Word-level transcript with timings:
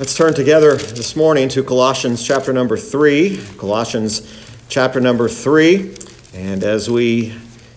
Let's 0.00 0.16
turn 0.16 0.34
together 0.34 0.74
this 0.74 1.14
morning 1.14 1.48
to 1.50 1.62
Colossians 1.62 2.26
chapter 2.26 2.52
number 2.52 2.76
3. 2.76 3.40
Colossians 3.58 4.28
chapter 4.68 4.98
number 4.98 5.28
3. 5.28 5.94
And 6.34 6.64
as 6.64 6.90
we 6.90 7.32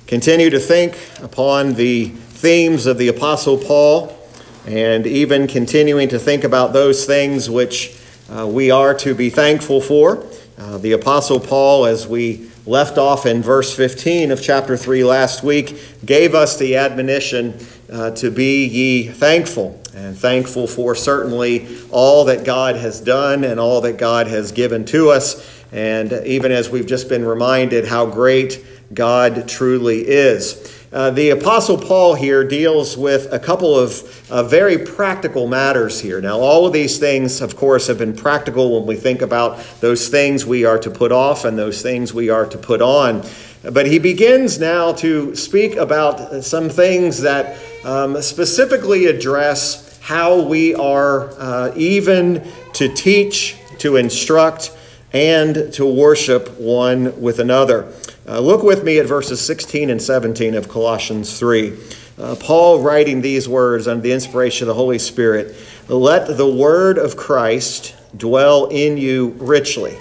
continue 0.08 0.50
to 0.50 0.58
think 0.58 0.98
upon 1.22 1.76
the 1.76 2.08
themes 2.08 2.88
of 2.88 2.98
the 2.98 3.10
Apostle 3.10 3.60
Paul, 3.60 4.18
and 4.66 5.06
even 5.06 5.46
continuing 5.46 6.10
to 6.10 6.18
think 6.18 6.44
about 6.44 6.74
those 6.74 7.06
things 7.06 7.52
which 7.52 7.96
uh, 8.32 8.48
we 8.48 8.72
are 8.72 8.96
to 8.96 9.14
be 9.14 9.30
thankful 9.30 9.80
for, 9.80 10.26
uh, 10.58 10.80
the 10.80 10.94
Apostle 10.94 11.40
Paul, 11.40 11.86
as 11.86 12.08
we 12.08 12.50
left 12.66 12.98
off 12.98 13.28
in 13.28 13.44
verse 13.44 13.76
15 13.76 14.32
of 14.32 14.42
chapter 14.42 14.76
3 14.76 15.04
last 15.04 15.44
week, 15.44 15.80
gave 16.04 16.34
us 16.34 16.58
the 16.58 16.78
admonition 16.78 17.64
uh, 17.92 18.10
to 18.10 18.32
be 18.32 18.66
ye 18.66 19.08
thankful 19.08 19.80
and 19.98 20.18
thankful 20.18 20.68
for 20.68 20.94
certainly 20.94 21.68
all 21.92 22.26
that 22.26 22.46
God 22.46 22.76
has 22.76 23.02
done 23.02 23.44
and 23.44 23.60
all 23.60 23.82
that 23.82 23.98
God 23.98 24.28
has 24.28 24.52
given 24.52 24.86
to 24.86 25.10
us. 25.10 25.66
And 25.72 26.14
even 26.26 26.52
as 26.52 26.70
we've 26.70 26.86
just 26.86 27.10
been 27.10 27.26
reminded 27.26 27.86
how 27.86 28.06
great 28.06 28.64
God 28.94 29.50
truly 29.50 30.08
is. 30.08 30.74
Uh, 30.94 31.12
the 31.12 31.32
Apostle 31.32 31.78
Paul 31.78 32.16
here 32.16 32.48
deals 32.48 32.96
with 32.96 33.32
a 33.34 33.40
couple 33.40 33.78
of 33.78 34.32
uh, 34.32 34.44
very 34.44 34.78
practical 34.78 35.46
matters 35.46 36.00
here. 36.00 36.22
Now, 36.22 36.40
all 36.40 36.66
of 36.66 36.72
these 36.72 36.98
things, 36.98 37.42
of 37.42 37.58
course, 37.58 37.88
have 37.88 37.98
been 37.98 38.16
practical 38.16 38.80
when 38.80 38.88
we 38.88 38.96
think 38.96 39.22
about 39.22 39.62
those 39.82 40.08
things 40.08 40.46
we 40.46 40.64
are 40.64 40.80
to 40.80 40.90
put 40.90 41.12
off 41.12 41.44
and 41.44 41.58
those 41.58 41.82
things 41.82 42.14
we 42.14 42.30
are 42.30 42.46
to 42.46 42.58
put 42.58 42.82
on. 42.82 43.24
But 43.64 43.88
he 43.88 44.00
begins 44.00 44.60
now 44.60 44.94
to 44.94 45.36
speak 45.36 45.76
about 45.76 46.46
some 46.46 46.70
things 46.70 47.22
that 47.22 47.58
um, 47.84 48.22
specifically 48.22 49.08
address 49.08 49.87
how 50.08 50.40
we 50.40 50.74
are 50.74 51.30
uh, 51.38 51.74
even 51.76 52.42
to 52.72 52.88
teach, 52.88 53.58
to 53.78 53.98
instruct, 53.98 54.72
and 55.12 55.74
to 55.74 55.86
worship 55.86 56.50
one 56.58 57.20
with 57.20 57.40
another. 57.40 57.92
Uh, 58.26 58.40
look 58.40 58.64
with 58.64 58.86
me 58.86 59.00
at 59.00 59.06
verses 59.06 59.46
16 59.46 59.90
and 59.90 60.02
17 60.02 60.56
of 60.56 60.70
Colossians 60.70 61.38
3. 61.38 61.78
Uh, 62.18 62.38
Paul 62.40 62.80
writing 62.80 63.20
these 63.20 63.50
words 63.50 63.86
under 63.86 64.02
the 64.02 64.14
inspiration 64.14 64.64
of 64.64 64.68
the 64.70 64.80
Holy 64.80 64.98
Spirit 64.98 65.54
Let 65.90 66.38
the 66.38 66.50
word 66.50 66.98
of 66.98 67.18
Christ 67.18 67.94
dwell 68.16 68.68
in 68.68 68.96
you 68.96 69.36
richly, 69.40 69.98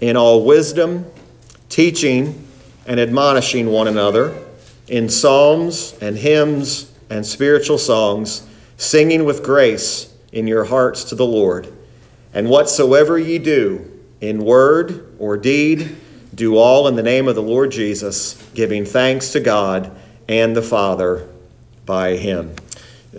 in 0.00 0.16
all 0.16 0.44
wisdom, 0.44 1.06
teaching 1.68 2.48
and 2.84 2.98
admonishing 2.98 3.68
one 3.68 3.86
another, 3.86 4.36
in 4.88 5.08
psalms 5.08 5.96
and 6.00 6.16
hymns 6.16 6.90
and 7.08 7.24
spiritual 7.24 7.78
songs 7.78 8.48
singing 8.76 9.24
with 9.24 9.42
grace 9.42 10.12
in 10.32 10.46
your 10.46 10.64
hearts 10.64 11.04
to 11.04 11.14
the 11.14 11.26
Lord. 11.26 11.72
And 12.32 12.48
whatsoever 12.48 13.18
ye 13.18 13.38
do, 13.38 13.90
in 14.20 14.44
word 14.44 15.14
or 15.18 15.36
deed, 15.36 15.96
do 16.34 16.56
all 16.56 16.88
in 16.88 16.96
the 16.96 17.02
name 17.02 17.28
of 17.28 17.34
the 17.34 17.42
Lord 17.42 17.70
Jesus, 17.70 18.34
giving 18.54 18.84
thanks 18.84 19.30
to 19.32 19.40
God 19.40 19.90
and 20.28 20.56
the 20.56 20.62
Father 20.62 21.28
by 21.86 22.16
him. 22.16 22.54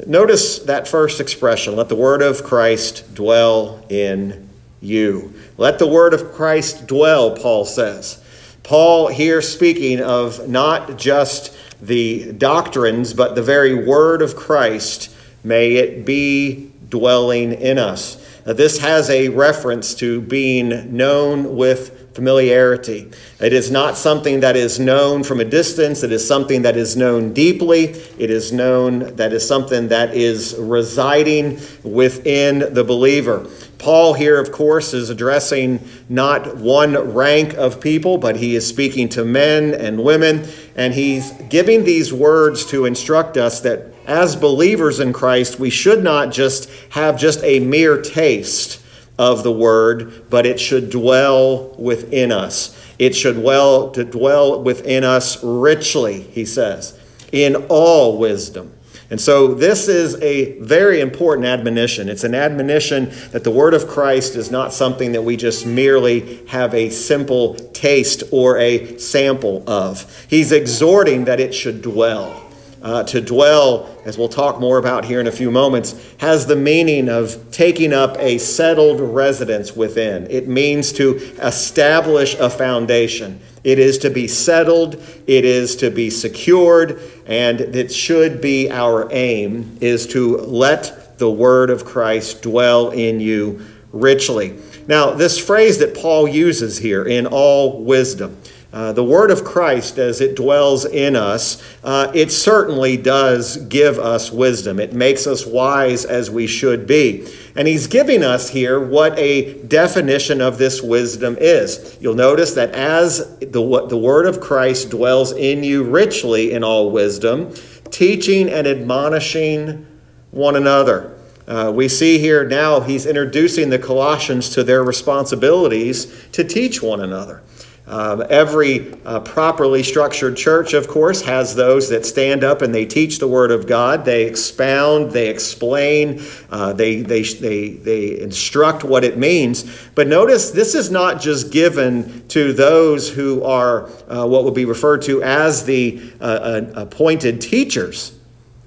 Notice 0.06 0.60
that 0.60 0.88
first 0.88 1.22
expression 1.22 1.76
let 1.78 1.88
the 1.88 1.96
word 1.96 2.22
of 2.22 2.44
Christ 2.44 3.16
dwell 3.16 3.86
in 3.88 4.50
you. 4.82 5.34
Let 5.58 5.80
the 5.80 5.88
word 5.88 6.14
of 6.14 6.34
Christ 6.34 6.86
dwell, 6.88 7.36
Paul 7.36 7.64
says. 7.64 8.22
Paul 8.64 9.08
here 9.08 9.42
speaking 9.42 10.02
of 10.02 10.50
not 10.50 10.98
just 10.98 11.56
the 11.82 12.34
doctrines, 12.34 13.14
but 13.14 13.36
the 13.36 13.42
very 13.42 13.74
word 13.74 14.22
of 14.22 14.36
Christ 14.36 15.15
May 15.46 15.76
it 15.76 16.06
be 16.06 16.72
dwelling 16.90 17.54
in 17.54 17.78
us. 17.78 18.22
Now, 18.48 18.54
this 18.54 18.80
has 18.80 19.10
a 19.10 19.30
reference 19.30 19.94
to 19.96 20.22
being 20.22 20.96
known 20.96 21.56
with 21.56 22.14
familiarity. 22.16 23.12
It 23.40 23.54
is 23.54 23.70
not 23.70 23.98
something 23.98 24.40
that 24.40 24.56
is 24.56 24.80
known 24.80 25.24
from 25.24 25.40
a 25.40 25.46
distance, 25.46 26.02
it 26.04 26.12
is 26.12 26.26
something 26.26 26.62
that 26.62 26.78
is 26.78 26.96
known 26.96 27.34
deeply. 27.34 27.90
It 28.18 28.30
is 28.30 28.54
known 28.54 29.16
that 29.18 29.34
is 29.34 29.46
something 29.48 29.90
that 29.90 30.16
is 30.16 30.56
residing 30.58 31.60
within 31.84 32.74
the 32.74 32.84
believer. 32.84 33.48
Paul 33.78 34.14
here, 34.14 34.40
of 34.40 34.52
course, 34.52 34.94
is 34.94 35.10
addressing 35.10 35.86
not 36.08 36.58
one 36.58 36.96
rank 37.14 37.54
of 37.56 37.82
people, 37.82 38.18
but 38.18 38.38
he 38.38 38.56
is 38.56 38.66
speaking 38.66 39.10
to 39.10 39.26
men 39.26 39.74
and 39.74 40.04
women, 40.04 40.48
and 40.76 40.94
he's 40.94 41.32
giving 41.50 41.84
these 41.84 42.14
words 42.14 42.66
to 42.68 42.86
instruct 42.86 43.38
us 43.38 43.60
that 43.62 43.95
as 44.08 44.36
believers 44.36 45.00
in 45.00 45.14
Christ, 45.14 45.60
we 45.60 45.70
should 45.70 46.04
not 46.04 46.32
just 46.32 46.70
have 46.92 47.18
just 47.18 47.44
a 47.44 47.60
mere 47.60 48.02
taste 48.02 48.82
of 49.18 49.44
the 49.44 49.52
word, 49.52 50.30
but 50.30 50.46
it 50.46 50.60
should 50.60 50.90
dwell 50.90 51.70
within 51.78 52.32
us. 52.32 52.78
It 53.00 53.16
should 53.16 53.38
well 53.38 53.92
to 53.92 54.04
dwell 54.04 54.62
within 54.62 55.04
us 55.04 55.44
richly, 55.44 56.22
he 56.22 56.46
says, 56.46 57.00
in 57.32 57.56
all 57.70 58.18
wisdom. 58.18 58.72
And 59.10 59.22
so 59.22 59.54
this 59.54 59.88
is 59.88 60.16
a 60.22 60.60
very 60.60 61.00
important 61.00 61.46
admonition. 61.46 62.10
It's 62.10 62.24
an 62.24 62.34
admonition 62.34 63.12
that 63.32 63.44
the 63.44 63.52
word 63.52 63.76
of 63.76 63.88
Christ 63.88 64.36
is 64.36 64.50
not 64.50 64.74
something 64.74 65.12
that 65.12 65.22
we 65.22 65.38
just 65.38 65.66
merely 65.66 66.44
have 66.48 66.74
a 66.74 66.90
simple 66.90 67.54
taste 67.54 68.24
or 68.32 68.58
a 68.58 68.98
sample 68.98 69.64
of. 69.70 70.26
He's 70.28 70.52
exhorting 70.52 71.26
that 71.26 71.40
it 71.40 71.54
should 71.54 71.84
dwell 71.84 72.45
uh, 72.86 73.04
to 73.04 73.20
dwell, 73.20 73.90
as 74.06 74.16
we'll 74.16 74.30
talk 74.30 74.60
more 74.60 74.78
about 74.78 75.04
here 75.06 75.20
in 75.20 75.26
a 75.26 75.32
few 75.32 75.50
moments, 75.50 76.00
has 76.20 76.46
the 76.46 76.56
meaning 76.56 77.10
of 77.10 77.52
taking 77.52 77.92
up 77.92 78.16
a 78.20 78.38
settled 78.38 79.02
residence 79.02 79.76
within. 79.76 80.30
It 80.30 80.48
means 80.48 80.94
to 80.94 81.16
establish 81.42 82.36
a 82.36 82.48
foundation. 82.48 83.40
It 83.64 83.80
is 83.80 83.98
to 84.00 84.12
be 84.12 84.28
settled, 84.28 85.04
it 85.26 85.46
is 85.46 85.76
to 85.78 85.90
be 85.90 86.12
secured, 86.12 87.02
and 87.26 87.60
it 87.60 87.92
should 87.92 88.40
be 88.40 88.70
our 88.70 89.12
aim 89.12 89.80
is 89.82 90.06
to 90.08 90.38
let 90.38 91.18
the 91.18 91.32
word 91.32 91.72
of 91.72 91.86
Christ 91.86 92.44
dwell 92.44 92.92
in 92.92 93.20
you 93.20 93.66
richly. 93.92 94.60
Now, 94.88 95.10
this 95.10 95.40
phrase 95.40 95.80
that 95.80 95.96
Paul 95.96 96.28
uses 96.28 96.78
here, 96.78 97.04
in 97.04 97.26
all 97.26 97.84
wisdom, 97.84 98.40
uh, 98.76 98.92
the 98.92 99.06
word 99.06 99.32
of 99.32 99.46
Christ, 99.46 99.98
as 99.98 100.20
it 100.20 100.36
dwells 100.36 100.84
in 100.84 101.16
us, 101.16 101.64
uh, 101.82 102.12
it 102.14 102.30
certainly 102.30 102.98
does 102.98 103.56
give 103.56 103.98
us 103.98 104.34
wisdom. 104.34 104.82
It 104.82 104.92
makes 104.92 105.26
us 105.28 105.46
wise 105.46 106.04
as 106.04 106.30
we 106.30 106.46
should 106.46 106.86
be. 106.86 107.26
And 107.56 107.70
he's 107.70 107.88
giving 107.88 108.22
us 108.22 108.50
here 108.50 108.78
what 108.86 109.18
a 109.18 109.64
definition 109.64 110.42
of 110.42 110.58
this 110.58 110.82
wisdom 110.82 111.38
is. 111.40 111.98
You'll 112.02 112.16
notice 112.16 112.54
that 112.56 112.72
as 112.72 113.40
the, 113.40 113.86
the 113.88 113.98
word 113.98 114.26
of 114.26 114.42
Christ 114.42 114.90
dwells 114.90 115.32
in 115.32 115.64
you 115.64 115.82
richly 115.86 116.52
in 116.52 116.62
all 116.62 116.92
wisdom, 116.92 117.54
teaching 117.92 118.50
and 118.50 118.68
admonishing 118.68 119.88
one 120.32 120.58
another. 120.58 121.18
Uh, 121.48 121.72
we 121.74 121.88
see 121.88 122.20
here 122.20 122.46
now 122.46 122.82
he's 122.82 123.06
introducing 123.06 123.70
the 123.70 123.80
Colossians 123.80 124.50
to 124.50 124.66
their 124.66 124.84
responsibilities 124.84 126.28
to 126.34 126.44
teach 126.44 126.82
one 126.82 127.00
another. 127.00 127.42
Um, 127.88 128.24
every 128.30 129.00
uh, 129.06 129.20
properly 129.20 129.84
structured 129.84 130.36
church, 130.36 130.74
of 130.74 130.88
course, 130.88 131.22
has 131.22 131.54
those 131.54 131.90
that 131.90 132.04
stand 132.04 132.44
up 132.44 132.64
and 132.64 132.74
they 132.74 132.86
teach 132.86 133.20
the 133.20 133.28
Word 133.28 133.52
of 133.52 133.68
God. 133.68 134.06
They 134.06 134.24
expound, 134.24 135.12
they 135.12 135.30
explain, 135.30 136.22
uh, 136.50 136.74
they, 136.74 137.02
they, 137.02 137.22
they, 137.22 137.70
they 137.70 138.20
instruct 138.20 138.84
what 138.84 139.04
it 139.04 139.20
means. 139.20 139.88
But 139.94 140.08
notice 140.08 140.50
this 140.50 140.74
is 140.74 140.90
not 140.90 141.22
just 141.22 141.52
given 141.52 142.28
to 142.30 142.54
those 142.54 143.10
who 143.10 143.44
are 143.44 143.88
uh, 144.10 144.26
what 144.26 144.46
would 144.46 144.56
be 144.56 144.66
referred 144.66 145.04
to 145.04 145.22
as 145.22 145.66
the 145.66 146.02
uh, 146.20 146.62
appointed 146.74 147.40
teachers 147.40 148.14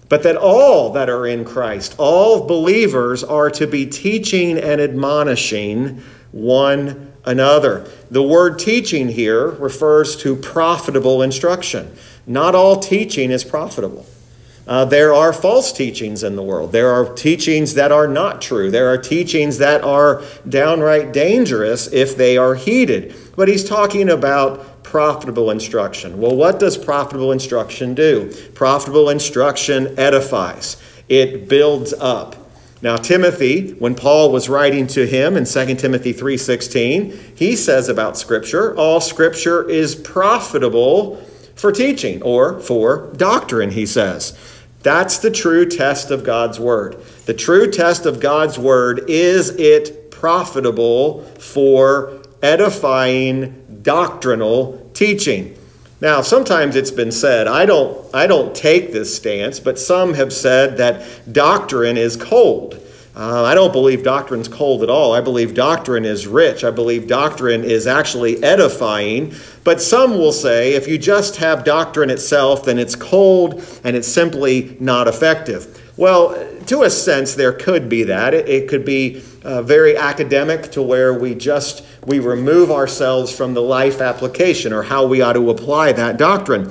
but 0.09 0.23
that 0.23 0.37
all 0.37 0.93
that 0.93 1.11
are 1.11 1.27
in 1.27 1.45
Christ, 1.45 1.95
all 1.99 2.47
believers, 2.47 3.23
are 3.23 3.51
to 3.51 3.67
be 3.67 3.85
teaching 3.85 4.57
and 4.57 4.81
admonishing 4.81 6.03
one 6.33 7.13
another. 7.25 7.91
The 8.11 8.23
word 8.23 8.59
teaching 8.59 9.09
here 9.09 9.49
refers 9.49 10.17
to 10.19 10.37
profitable 10.37 11.23
instruction. 11.23 11.95
Not 12.27 12.55
all 12.55 12.79
teaching 12.81 13.31
is 13.31 13.45
profitable. 13.45 14.07
Uh, 14.67 14.85
there 14.85 15.15
are 15.15 15.33
false 15.33 15.73
teachings 15.73 16.23
in 16.23 16.37
the 16.37 16.43
world. 16.43 16.73
There 16.73 16.91
are 16.91 17.15
teachings 17.15 17.73
that 17.75 17.91
are 17.91 18.07
not 18.07 18.43
true. 18.43 18.71
There 18.71 18.93
are 18.93 18.99
teachings 18.99 19.57
that 19.59 19.83
are 19.83 20.23
downright 20.47 21.13
dangerous 21.13 21.91
if 21.91 22.19
they 22.19 22.37
are 22.37 22.55
heeded. 22.55 23.15
But 23.35 23.49
he's 23.49 23.67
talking 23.67 24.11
about 24.11 24.83
profitable 24.83 25.51
instruction. 25.51 26.21
Well, 26.21 26.37
what 26.37 26.61
does 26.61 26.77
profitable 26.77 27.33
instruction 27.33 27.95
do? 27.95 28.31
Profitable 28.55 29.09
instruction 29.09 29.99
edifies, 29.99 30.77
it 31.09 31.49
builds 31.49 31.95
up. 31.95 32.37
Now 32.81 32.97
Timothy, 32.97 33.73
when 33.79 33.95
Paul 33.95 34.31
was 34.31 34.49
writing 34.49 34.87
to 34.89 35.05
him 35.07 35.37
in 35.37 35.47
2 35.47 35.79
Timothy 35.79 36.13
3:16, 36.13 37.13
he 37.35 37.57
says 37.57 37.89
about 37.89 38.17
scripture, 38.17 38.77
all 38.77 39.01
scripture 39.01 39.69
is 39.69 39.97
profitable 39.97 41.21
for 41.57 41.73
teaching 41.73 42.23
or 42.23 42.61
for 42.61 43.13
doctrine, 43.17 43.73
he 43.73 43.85
says. 43.85 44.33
That's 44.85 45.19
the 45.19 45.31
true 45.31 45.67
test 45.67 46.13
of 46.13 46.23
God's 46.23 46.61
word. 46.61 46.97
The 47.27 47.35
true 47.35 47.69
test 47.69 48.07
of 48.07 48.21
God's 48.21 48.61
word 48.61 49.05
is 49.09 49.51
it 49.51 50.13
profitable 50.13 51.25
for 51.39 52.13
edifying 52.43 53.81
doctrinal 53.83 54.89
teaching. 54.95 55.58
Now, 56.01 56.21
sometimes 56.21 56.77
it's 56.77 56.93
been 56.93 57.11
said, 57.11 57.49
I 57.49 57.67
don't, 57.67 57.99
I 58.15 58.29
don't 58.29 58.55
take 58.55 58.93
this 58.93 59.17
stance, 59.17 59.59
but 59.59 59.81
some 59.81 60.15
have 60.15 60.33
said 60.33 60.77
that 60.77 61.33
doctrine 61.33 61.97
is 61.97 62.17
cold. 62.17 62.81
Uh, 63.17 63.43
I 63.43 63.57
don't 63.57 63.73
believe 63.73 64.05
doctrine's 64.05 64.47
cold 64.47 64.85
at 64.85 64.91
all. 64.91 65.13
I 65.13 65.21
believe 65.21 65.55
doctrine 65.55 66.05
is 66.05 66.29
rich. 66.29 66.63
I 66.63 66.71
believe 66.71 67.09
doctrine 67.09 67.65
is 67.65 67.89
actually 67.89 68.41
edifying. 68.45 69.35
But 69.65 69.83
some 69.83 70.13
will 70.13 70.31
say 70.31 70.75
if 70.75 70.87
you 70.87 70.99
just 70.99 71.35
have 71.37 71.65
doctrine 71.65 72.11
itself, 72.11 72.65
then 72.65 72.79
it's 72.79 72.95
cold 72.95 73.65
and 73.83 73.97
it's 73.97 74.07
simply 74.07 74.77
not 74.79 75.09
effective. 75.09 75.88
Well, 75.99 76.49
to 76.67 76.85
a 76.85 76.91
sense, 76.91 77.35
there 77.35 77.53
could 77.53 77.89
be 77.89 78.05
that. 78.05 78.33
It, 78.33 78.49
it 78.49 78.69
could 78.69 78.85
be 78.85 79.21
uh, 79.43 79.63
very 79.63 79.97
academic 79.97 80.71
to 80.73 80.83
where 80.83 81.13
we 81.13 81.35
just 81.35 81.85
we 82.07 82.21
remove 82.21 82.71
ourselves 82.71 83.37
from 83.37 83.53
the 83.53 83.63
life 83.63 84.01
application 84.01 84.73
or 84.73 84.85
how 84.85 85.05
we 85.05 85.21
ought 85.21 85.33
to 85.33 85.51
apply 85.51 85.91
that 85.93 86.17
doctrine. 86.17 86.71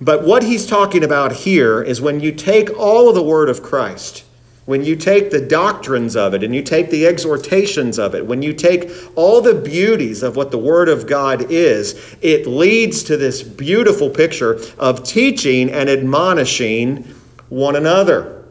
But 0.00 0.24
what 0.24 0.42
he's 0.42 0.66
talking 0.66 1.04
about 1.04 1.32
here 1.32 1.82
is 1.82 2.00
when 2.00 2.20
you 2.20 2.32
take 2.32 2.70
all 2.78 3.10
of 3.10 3.14
the 3.14 3.22
word 3.22 3.48
of 3.50 3.62
Christ 3.62 4.24
when 4.64 4.84
you 4.84 4.94
take 4.94 5.30
the 5.30 5.40
doctrines 5.40 6.14
of 6.14 6.34
it 6.34 6.44
and 6.44 6.54
you 6.54 6.62
take 6.62 6.90
the 6.90 7.06
exhortations 7.06 7.98
of 7.98 8.14
it, 8.14 8.24
when 8.26 8.42
you 8.42 8.52
take 8.52 8.88
all 9.16 9.40
the 9.40 9.54
beauties 9.54 10.22
of 10.22 10.36
what 10.36 10.52
the 10.52 10.58
Word 10.58 10.88
of 10.88 11.06
God 11.06 11.50
is, 11.50 12.16
it 12.22 12.46
leads 12.46 13.02
to 13.04 13.16
this 13.16 13.42
beautiful 13.42 14.08
picture 14.08 14.60
of 14.78 15.02
teaching 15.02 15.68
and 15.68 15.90
admonishing 15.90 17.02
one 17.48 17.74
another. 17.74 18.41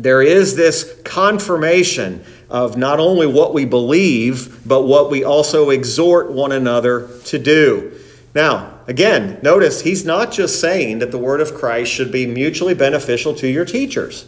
There 0.00 0.22
is 0.22 0.56
this 0.56 0.98
confirmation 1.04 2.24
of 2.48 2.78
not 2.78 2.98
only 2.98 3.26
what 3.26 3.52
we 3.52 3.66
believe, 3.66 4.66
but 4.66 4.84
what 4.84 5.10
we 5.10 5.22
also 5.22 5.68
exhort 5.68 6.32
one 6.32 6.52
another 6.52 7.06
to 7.26 7.38
do. 7.38 7.92
Now, 8.34 8.78
again, 8.86 9.38
notice 9.42 9.82
he's 9.82 10.06
not 10.06 10.32
just 10.32 10.58
saying 10.58 11.00
that 11.00 11.10
the 11.10 11.18
Word 11.18 11.42
of 11.42 11.54
Christ 11.54 11.92
should 11.92 12.10
be 12.10 12.26
mutually 12.26 12.72
beneficial 12.72 13.34
to 13.34 13.46
your 13.46 13.66
teachers. 13.66 14.24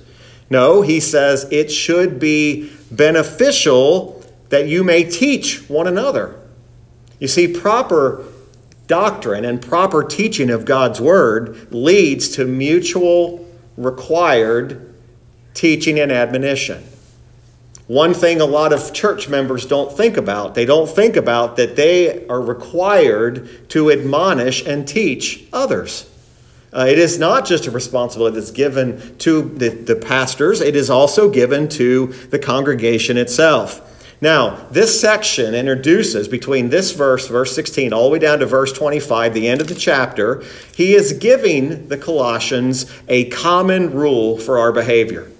No, 0.51 0.83
he 0.83 1.01
says 1.01 1.49
it 1.51 1.71
should 1.71 2.21
be 2.21 2.71
beneficial 2.91 4.23
that 4.51 4.69
you 4.69 4.85
may 4.85 5.05
teach 5.05 5.71
one 5.71 5.87
another. 5.87 6.39
You 7.19 7.29
see, 7.29 7.49
proper 7.49 8.27
doctrine 8.89 9.47
and 9.47 9.63
proper 9.63 10.05
teaching 10.05 10.51
of 10.51 10.67
God's 10.67 11.01
word 11.01 11.73
leads 11.73 12.29
to 12.31 12.45
mutual 12.45 13.49
required 13.79 14.92
teaching 15.55 15.99
and 15.99 16.11
admonition. 16.11 16.85
One 17.89 18.15
thing 18.15 18.41
a 18.41 18.47
lot 18.47 18.73
of 18.73 18.93
church 18.93 19.29
members 19.29 19.67
don't 19.67 19.95
think 19.95 20.17
about, 20.17 20.55
they 20.55 20.65
don't 20.65 20.89
think 20.89 21.17
about 21.17 21.57
that 21.57 21.77
they 21.77 22.27
are 22.29 22.41
required 22.41 23.69
to 23.71 23.91
admonish 23.91 24.65
and 24.65 24.87
teach 24.87 25.45
others. 25.53 26.09
Uh, 26.73 26.87
it 26.89 26.99
is 26.99 27.19
not 27.19 27.45
just 27.45 27.67
a 27.67 27.71
responsibility 27.71 28.37
that's 28.37 28.51
given 28.51 29.19
to 29.19 29.43
the, 29.43 29.69
the 29.69 29.97
pastors, 29.97 30.61
it 30.61 30.75
is 30.75 30.89
also 30.89 31.29
given 31.29 31.69
to 31.69 32.07
the 32.31 32.39
congregation 32.39 33.19
itself. 33.19 33.89
Now, 34.23 34.69
this 34.71 35.01
section 35.01 35.53
introduces 35.53 36.29
between 36.29 36.71
this 36.71 36.93
verse, 36.93 37.27
verse 37.27 37.57
16, 37.57 37.93
all 37.93 38.05
the 38.05 38.11
way 38.11 38.21
down 38.21 38.39
to 38.39 38.47
verse 38.47 38.73
25, 38.73 39.35
the 39.35 39.49
end 39.49 39.61
of 39.61 39.67
the 39.67 39.75
chapter, 39.75 40.45
he 40.77 40.95
is 40.95 41.13
giving 41.15 41.89
the 41.89 41.99
Colossians 41.99 42.91
a 43.09 43.29
common 43.31 43.91
rule 43.91 44.39
for 44.39 44.61
our 44.61 44.71
behavior. 44.71 45.32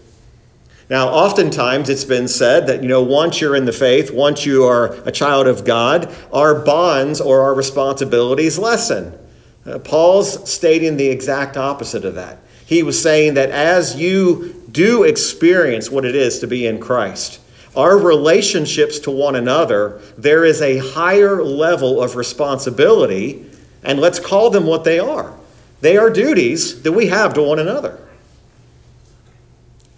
Now, 0.93 1.09
oftentimes 1.09 1.89
it's 1.89 2.05
been 2.05 2.29
said 2.29 2.67
that, 2.67 2.83
you 2.83 2.89
know, 2.91 3.01
once 3.01 3.41
you're 3.41 3.57
in 3.57 3.65
the 3.65 3.73
faith, 3.73 4.13
once 4.13 4.45
you 4.45 4.65
are 4.65 4.93
a 5.07 5.11
child 5.11 5.47
of 5.47 5.65
God, 5.65 6.15
our 6.35 6.55
bonds 6.55 7.19
or 7.19 7.41
our 7.41 7.55
responsibilities 7.55 8.59
lessen. 8.59 9.19
Uh, 9.65 9.79
Paul's 9.79 10.53
stating 10.53 10.99
the 10.99 11.09
exact 11.09 11.57
opposite 11.57 12.05
of 12.05 12.15
that. 12.17 12.41
He 12.67 12.83
was 12.83 13.03
saying 13.03 13.33
that 13.35 13.49
as 13.49 13.97
you 13.97 14.67
do 14.71 15.03
experience 15.03 15.91
what 15.91 16.05
it 16.05 16.15
is 16.15 16.41
to 16.41 16.47
be 16.47 16.67
in 16.67 16.79
Christ, 16.79 17.41
our 17.75 17.97
relationships 17.97 18.99
to 18.99 19.11
one 19.11 19.35
another, 19.35 19.99
there 20.19 20.45
is 20.45 20.61
a 20.61 20.77
higher 20.77 21.43
level 21.43 22.03
of 22.03 22.17
responsibility, 22.17 23.47
and 23.83 23.99
let's 23.99 24.21
call 24.21 24.51
them 24.51 24.67
what 24.67 24.85
they 24.85 24.99
are. 24.99 25.35
They 25.81 25.97
are 25.97 26.11
duties 26.11 26.83
that 26.83 26.93
we 26.93 27.07
have 27.07 27.33
to 27.33 27.43
one 27.43 27.59
another. 27.59 27.99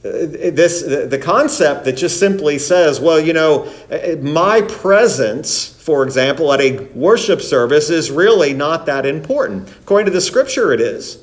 Uh, 0.04 0.50
this 0.52 0.82
the 0.82 1.18
concept 1.18 1.84
that 1.86 1.96
just 1.96 2.18
simply 2.18 2.58
says, 2.58 3.00
well, 3.00 3.18
you 3.18 3.32
know, 3.32 3.72
uh, 3.90 4.16
my 4.20 4.60
presence 4.62 5.74
for 5.84 6.02
example, 6.02 6.50
at 6.50 6.62
a 6.62 6.78
worship 6.94 7.42
service 7.42 7.90
is 7.90 8.10
really 8.10 8.54
not 8.54 8.86
that 8.86 9.04
important. 9.04 9.68
According 9.82 10.06
to 10.06 10.12
the 10.12 10.20
scripture, 10.22 10.72
it 10.72 10.80
is. 10.80 11.22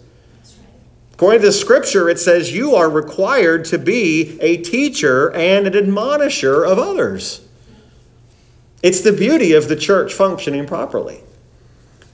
According 1.14 1.42
to 1.42 1.48
the 1.48 1.52
scripture, 1.52 2.10
it 2.10 2.20
says 2.20 2.54
you 2.54 2.76
are 2.76 2.88
required 2.88 3.66
to 3.66 3.80
be 3.80 4.40
a 4.40 4.58
teacher 4.58 5.34
and 5.34 5.66
an 5.66 5.76
admonisher 5.76 6.64
of 6.64 6.78
others. 6.78 7.42
It's 8.84 9.02
the 9.02 9.12
beauty 9.12 9.54
of 9.54 9.68
the 9.68 9.76
church 9.76 10.14
functioning 10.14 10.68
properly. 10.68 11.22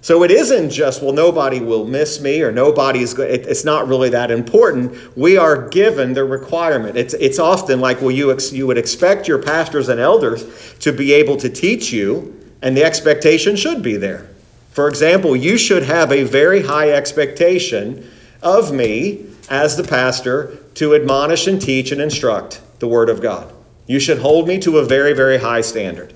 So 0.08 0.24
it 0.24 0.32
isn't 0.32 0.70
just, 0.70 1.04
well, 1.04 1.12
nobody 1.12 1.60
will 1.60 1.84
miss 1.84 2.22
me 2.22 2.42
or 2.42 2.50
nobody's 2.50 3.14
good. 3.14 3.30
It's 3.30 3.66
not 3.66 3.90
really 3.90 4.08
that 4.12 4.32
important. 4.32 5.18
We 5.18 5.36
are 5.36 5.68
given 5.68 6.14
the 6.14 6.24
requirement. 6.24 6.96
It's, 6.96 7.14
it's 7.16 7.40
often 7.40 7.82
like, 7.82 8.00
well, 8.00 8.12
you, 8.12 8.32
ex, 8.32 8.54
you 8.54 8.66
would 8.68 8.78
expect 8.78 9.28
your 9.28 9.38
pastors 9.38 9.90
and 9.90 10.00
elders 10.00 10.46
to 10.80 10.94
be 10.94 11.12
able 11.12 11.36
to 11.36 11.50
teach 11.50 11.92
you, 11.92 12.42
and 12.62 12.78
the 12.78 12.86
expectation 12.86 13.58
should 13.58 13.84
be 13.84 13.98
there. 13.98 14.30
For 14.72 14.88
example, 14.88 15.36
you 15.36 15.58
should 15.58 15.84
have 15.84 16.10
a 16.14 16.24
very 16.24 16.62
high 16.62 16.90
expectation 16.90 18.10
of 18.42 18.72
me 18.72 19.26
as 19.50 19.76
the 19.76 19.84
pastor 19.84 20.58
to 20.76 20.96
admonish 20.96 21.48
and 21.48 21.62
teach 21.62 21.92
and 21.92 22.00
instruct 22.00 22.62
the 22.80 22.88
Word 22.88 23.10
of 23.10 23.22
God. 23.22 23.54
You 23.88 24.00
should 24.00 24.20
hold 24.20 24.48
me 24.48 24.58
to 24.60 24.78
a 24.78 24.86
very, 24.86 25.12
very 25.12 25.40
high 25.40 25.60
standard. 25.60 26.14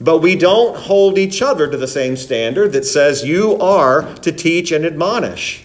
But 0.00 0.18
we 0.18 0.36
don't 0.36 0.76
hold 0.76 1.18
each 1.18 1.40
other 1.40 1.70
to 1.70 1.76
the 1.76 1.88
same 1.88 2.16
standard 2.16 2.72
that 2.72 2.84
says 2.84 3.24
you 3.24 3.56
are 3.58 4.14
to 4.16 4.32
teach 4.32 4.70
and 4.72 4.84
admonish. 4.84 5.64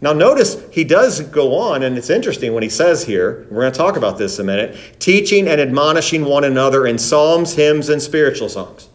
Now, 0.00 0.12
notice 0.12 0.62
he 0.70 0.84
does 0.84 1.20
go 1.20 1.56
on, 1.56 1.82
and 1.82 1.98
it's 1.98 2.10
interesting 2.10 2.54
when 2.54 2.62
he 2.62 2.68
says 2.68 3.04
here, 3.04 3.46
we're 3.50 3.62
going 3.62 3.72
to 3.72 3.78
talk 3.78 3.96
about 3.96 4.16
this 4.16 4.38
a 4.38 4.44
minute, 4.44 5.00
teaching 5.00 5.48
and 5.48 5.60
admonishing 5.60 6.24
one 6.24 6.44
another 6.44 6.86
in 6.86 6.98
psalms, 6.98 7.54
hymns, 7.54 7.88
and 7.88 8.00
spiritual 8.00 8.48
songs. 8.48 8.88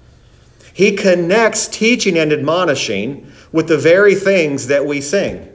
He 0.74 0.96
connects 0.96 1.68
teaching 1.68 2.18
and 2.18 2.32
admonishing 2.32 3.30
with 3.52 3.68
the 3.68 3.78
very 3.78 4.16
things 4.16 4.68
that 4.68 4.86
we 4.86 5.02
sing. 5.02 5.50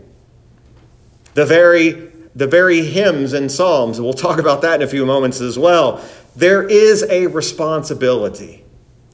The 1.32 1.46
very, 1.46 1.92
the 2.34 2.46
very 2.46 2.82
hymns 2.82 3.32
and 3.32 3.50
psalms. 3.50 4.00
We'll 4.00 4.12
talk 4.12 4.38
about 4.38 4.62
that 4.62 4.80
in 4.80 4.86
a 4.86 4.90
few 4.90 5.06
moments 5.06 5.40
as 5.40 5.58
well. 5.58 6.04
There 6.36 6.62
is 6.62 7.02
a 7.04 7.26
responsibility 7.26 8.64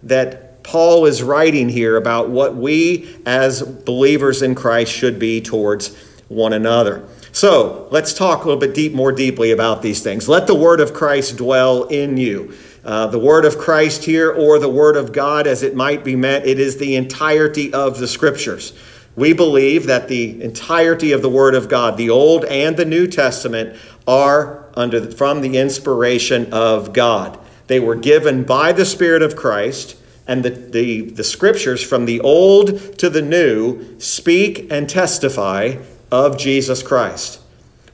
that 0.05 0.63
Paul 0.63 1.07
is 1.07 1.23
writing 1.23 1.69
here 1.69 1.97
about 1.97 2.31
what 2.31 2.57
we 2.57 3.17
as 3.27 3.63
believers 3.63 4.43
in 4.43 4.55
Christ 4.55 4.93
should 4.93 5.19
be 5.19 5.41
towards 5.41 5.95
one 6.29 6.53
another. 6.53 7.07
So 7.33 7.89
let's 7.91 8.15
talk 8.15 8.45
a 8.45 8.47
little 8.47 8.61
bit 8.61 8.75
deep, 8.75 8.95
more 8.95 9.13
deeply 9.13 9.51
about 9.51 9.83
these 9.83 10.03
things. 10.03 10.29
Let 10.29 10.47
the 10.47 10.55
word 10.55 10.81
of 10.81 10.95
Christ 10.95 11.37
dwell 11.37 11.85
in 11.85 12.17
you. 12.17 12.55
Uh, 12.85 13.07
the 13.07 13.19
word 13.19 13.45
of 13.45 13.59
Christ 13.59 14.05
here, 14.05 14.31
or 14.31 14.59
the 14.59 14.69
word 14.69 14.97
of 14.97 15.13
God 15.13 15.47
as 15.47 15.63
it 15.63 15.75
might 15.75 16.05
be 16.05 16.17
meant, 16.17 16.45
it 16.45 16.61
is 16.61 16.77
the 16.77 16.97
entirety 16.97 17.73
of 17.73 17.99
the 17.99 18.07
scriptures. 18.07 18.73
We 19.17 19.33
believe 19.33 19.87
that 19.87 20.09
the 20.09 20.43
entirety 20.43 21.13
of 21.13 21.23
the 21.23 21.31
word 21.31 21.55
of 21.55 21.69
God, 21.69 21.97
the 21.97 22.11
Old 22.11 22.45
and 22.45 22.77
the 22.77 22.85
New 22.85 23.07
Testament, 23.07 23.79
are 24.07 24.67
under 24.77 25.11
from 25.11 25.41
the 25.41 25.57
inspiration 25.57 26.53
of 26.53 26.93
God. 26.93 27.39
They 27.67 27.81
were 27.81 27.97
given 27.97 28.45
by 28.45 28.73
the 28.73 28.85
Spirit 28.85 29.23
of 29.23 29.37
Christ, 29.37 29.97
and 30.27 30.43
the, 30.43 30.51
the, 30.51 31.03
the 31.11 31.25
scriptures 31.25 31.83
from 31.83 32.07
the 32.07 32.21
Old 32.21 32.99
to 32.99 33.11
the 33.11 33.23
New 33.23 33.99
speak 33.99 34.71
and 34.71 34.89
testify 34.89 35.77
of 36.11 36.39
Jesus 36.39 36.83
Christ. 36.83 37.41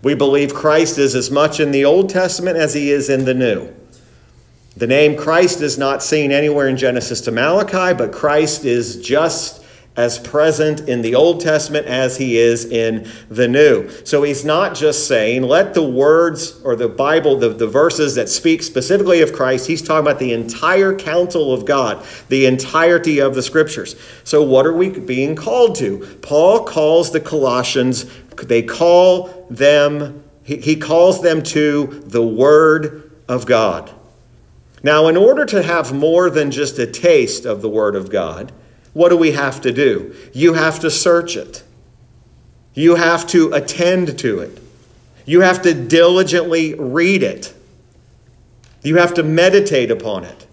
We 0.02 0.14
believe 0.14 0.54
Christ 0.54 0.98
is 0.98 1.14
as 1.14 1.30
much 1.30 1.60
in 1.60 1.72
the 1.72 1.84
Old 1.84 2.08
Testament 2.08 2.56
as 2.56 2.74
he 2.74 2.90
is 2.90 3.10
in 3.10 3.24
the 3.24 3.34
New. 3.34 3.68
The 4.76 4.86
name 4.86 5.16
Christ 5.16 5.60
is 5.60 5.76
not 5.76 6.02
seen 6.02 6.32
anywhere 6.32 6.68
in 6.68 6.76
Genesis 6.76 7.20
to 7.22 7.32
Malachi, 7.32 7.94
but 7.94 8.12
Christ 8.12 8.64
is 8.64 9.00
just 9.00 9.62
as 9.96 10.18
present 10.18 10.88
in 10.88 11.02
the 11.02 11.14
Old 11.14 11.40
Testament 11.40 11.86
as 11.86 12.16
he 12.16 12.38
is 12.38 12.64
in 12.64 13.10
the 13.28 13.48
New. 13.48 13.90
So 14.04 14.22
he's 14.22 14.44
not 14.44 14.74
just 14.74 15.08
saying, 15.08 15.42
let 15.42 15.74
the 15.74 15.82
words 15.82 16.60
or 16.62 16.76
the 16.76 16.88
Bible, 16.88 17.36
the, 17.36 17.48
the 17.50 17.66
verses 17.66 18.14
that 18.14 18.28
speak 18.28 18.62
specifically 18.62 19.20
of 19.20 19.32
Christ, 19.32 19.66
he's 19.66 19.82
talking 19.82 20.06
about 20.06 20.20
the 20.20 20.32
entire 20.32 20.94
counsel 20.94 21.52
of 21.52 21.66
God, 21.66 22.06
the 22.28 22.46
entirety 22.46 23.18
of 23.18 23.34
the 23.34 23.42
scriptures. 23.42 23.96
So 24.24 24.42
what 24.42 24.64
are 24.64 24.72
we 24.72 24.90
being 24.90 25.34
called 25.34 25.74
to? 25.76 26.18
Paul 26.22 26.64
calls 26.64 27.10
the 27.10 27.20
Colossians, 27.20 28.06
they 28.36 28.62
call 28.62 29.46
them 29.50 30.22
He, 30.44 30.56
he 30.56 30.76
calls 30.76 31.20
them 31.20 31.42
to 31.42 32.02
the 32.06 32.22
Word 32.22 33.10
of 33.28 33.44
God. 33.44 33.90
Now, 34.82 35.08
in 35.08 35.16
order 35.16 35.44
to 35.46 35.62
have 35.62 35.92
more 35.92 36.30
than 36.30 36.50
just 36.50 36.78
a 36.78 36.86
taste 36.86 37.44
of 37.44 37.60
the 37.60 37.68
Word 37.68 37.94
of 37.94 38.08
God, 38.08 38.52
what 38.92 39.10
do 39.10 39.16
we 39.16 39.32
have 39.32 39.60
to 39.62 39.72
do? 39.72 40.14
You 40.32 40.54
have 40.54 40.80
to 40.80 40.90
search 40.90 41.36
it. 41.36 41.62
You 42.74 42.96
have 42.96 43.26
to 43.28 43.52
attend 43.52 44.18
to 44.20 44.40
it. 44.40 44.60
You 45.24 45.42
have 45.42 45.62
to 45.62 45.74
diligently 45.74 46.74
read 46.74 47.22
it. 47.22 47.54
You 48.82 48.96
have 48.96 49.14
to 49.14 49.22
meditate 49.22 49.90
upon 49.90 50.24
it. 50.24 50.46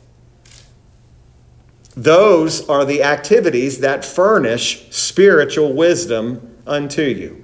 Those 1.95 2.67
are 2.69 2.85
the 2.85 3.01
activities 3.01 3.79
that 3.79 4.05
furnish 4.05 4.87
spiritual 4.91 5.73
wisdom 5.73 6.57
unto 6.67 7.01
you. 7.01 7.43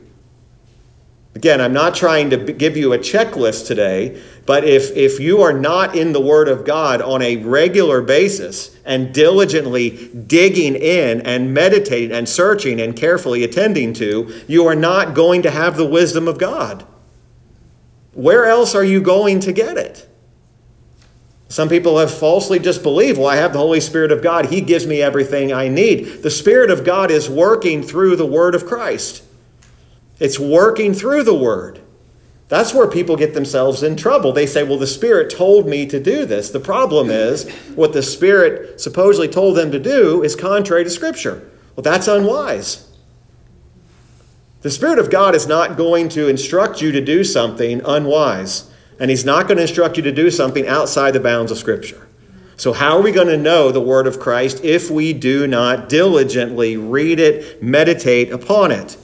Again, 1.35 1.59
I'm 1.61 1.73
not 1.73 1.95
trying 1.95 2.29
to 2.29 2.37
give 2.37 2.77
you 2.77 2.93
a 2.93 2.99
checklist 2.99 3.65
today, 3.65 4.21
but 4.45 4.63
if, 4.63 4.95
if 4.95 5.19
you 5.19 5.41
are 5.41 5.53
not 5.53 5.95
in 5.95 6.13
the 6.13 6.21
Word 6.21 6.47
of 6.47 6.63
God 6.63 7.01
on 7.01 7.23
a 7.23 7.37
regular 7.37 8.01
basis 8.01 8.77
and 8.85 9.13
diligently 9.13 10.09
digging 10.09 10.75
in 10.75 11.21
and 11.21 11.53
meditating 11.53 12.11
and 12.11 12.29
searching 12.29 12.79
and 12.79 12.95
carefully 12.95 13.43
attending 13.43 13.93
to, 13.93 14.43
you 14.47 14.67
are 14.67 14.75
not 14.75 15.15
going 15.15 15.41
to 15.41 15.49
have 15.49 15.75
the 15.75 15.87
wisdom 15.87 16.27
of 16.27 16.37
God. 16.37 16.85
Where 18.13 18.45
else 18.45 18.75
are 18.75 18.83
you 18.83 19.01
going 19.01 19.39
to 19.41 19.51
get 19.51 19.77
it? 19.77 20.07
Some 21.47 21.69
people 21.69 21.97
have 21.99 22.11
falsely 22.11 22.59
just 22.59 22.83
believed, 22.83 23.17
well, 23.17 23.27
I 23.27 23.35
have 23.35 23.53
the 23.53 23.59
Holy 23.59 23.79
Spirit 23.79 24.11
of 24.11 24.23
God. 24.23 24.47
He 24.47 24.61
gives 24.61 24.87
me 24.87 25.01
everything 25.01 25.53
I 25.53 25.67
need. 25.67 26.23
The 26.23 26.31
Spirit 26.31 26.69
of 26.69 26.83
God 26.83 27.11
is 27.11 27.29
working 27.29 27.83
through 27.83 28.15
the 28.15 28.25
Word 28.25 28.55
of 28.55 28.65
Christ, 28.65 29.23
it's 30.23 30.39
working 30.39 30.93
through 30.93 31.23
the 31.23 31.35
Word. 31.35 31.81
That's 32.47 32.73
where 32.73 32.87
people 32.87 33.17
get 33.17 33.33
themselves 33.33 33.83
in 33.83 33.97
trouble. 33.97 34.31
They 34.31 34.45
say, 34.45 34.63
well, 34.63 34.77
the 34.77 34.87
Spirit 34.87 35.29
told 35.29 35.67
me 35.67 35.85
to 35.87 35.99
do 35.99 36.25
this. 36.25 36.49
The 36.49 36.61
problem 36.61 37.09
is, 37.09 37.49
what 37.75 37.91
the 37.91 38.01
Spirit 38.01 38.79
supposedly 38.79 39.27
told 39.27 39.57
them 39.57 39.69
to 39.71 39.79
do 39.79 40.23
is 40.23 40.33
contrary 40.35 40.85
to 40.85 40.89
Scripture. 40.89 41.51
Well, 41.75 41.83
that's 41.83 42.07
unwise. 42.07 42.89
The 44.61 44.71
Spirit 44.71 44.97
of 44.97 45.11
God 45.11 45.35
is 45.35 45.45
not 45.45 45.75
going 45.75 46.07
to 46.09 46.29
instruct 46.29 46.81
you 46.81 46.93
to 46.93 47.01
do 47.01 47.25
something 47.25 47.81
unwise 47.83 48.71
and 49.01 49.09
He's 49.09 49.25
not 49.25 49.47
going 49.47 49.57
to 49.57 49.63
instruct 49.63 49.97
you 49.97 50.03
to 50.03 50.11
do 50.13 50.31
something 50.31 50.65
outside 50.65 51.11
the 51.11 51.19
bounds 51.19 51.51
of 51.51 51.57
Scripture. 51.57 52.07
So, 52.55 52.71
how 52.71 52.95
are 52.95 53.01
we 53.01 53.11
going 53.11 53.27
to 53.27 53.37
know 53.37 53.73
the 53.73 53.81
Word 53.81 54.07
of 54.07 54.21
Christ 54.21 54.63
if 54.63 54.89
we 54.89 55.11
do 55.11 55.47
not 55.47 55.89
diligently 55.89 56.77
read 56.77 57.19
it, 57.19 57.61
meditate 57.61 58.31
upon 58.31 58.71
it? 58.71 58.95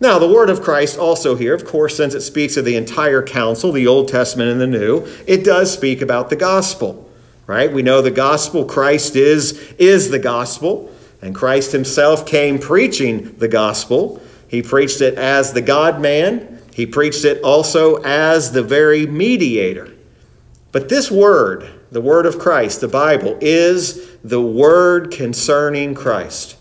Now, 0.00 0.20
the 0.20 0.28
Word 0.28 0.48
of 0.48 0.62
Christ 0.62 0.96
also 0.96 1.34
here, 1.34 1.54
of 1.54 1.64
course, 1.64 1.96
since 1.96 2.14
it 2.14 2.20
speaks 2.20 2.56
of 2.56 2.64
the 2.64 2.76
entire 2.76 3.22
counsel, 3.22 3.72
the 3.72 3.88
Old 3.88 4.08
Testament 4.08 4.50
and 4.50 4.60
the 4.60 4.66
New, 4.66 5.06
it 5.26 5.44
does 5.44 5.72
speak 5.72 6.00
about 6.00 6.30
the 6.30 6.36
gospel, 6.36 7.10
right? 7.48 7.72
We 7.72 7.82
know 7.82 8.00
the 8.00 8.12
gospel, 8.12 8.64
Christ 8.64 9.16
is, 9.16 9.58
is 9.76 10.10
the 10.10 10.20
gospel, 10.20 10.92
and 11.20 11.34
Christ 11.34 11.72
himself 11.72 12.24
came 12.26 12.60
preaching 12.60 13.36
the 13.38 13.48
gospel. 13.48 14.22
He 14.46 14.62
preached 14.62 15.00
it 15.00 15.14
as 15.14 15.52
the 15.52 15.62
God 15.62 16.00
man, 16.00 16.60
he 16.72 16.86
preached 16.86 17.24
it 17.24 17.42
also 17.42 17.96
as 18.02 18.52
the 18.52 18.62
very 18.62 19.04
mediator. 19.04 19.92
But 20.70 20.88
this 20.88 21.10
word, 21.10 21.68
the 21.90 22.00
word 22.00 22.24
of 22.24 22.38
Christ, 22.38 22.80
the 22.80 22.86
Bible, 22.86 23.36
is 23.40 24.08
the 24.22 24.40
word 24.40 25.10
concerning 25.10 25.94
Christ. 25.94 26.57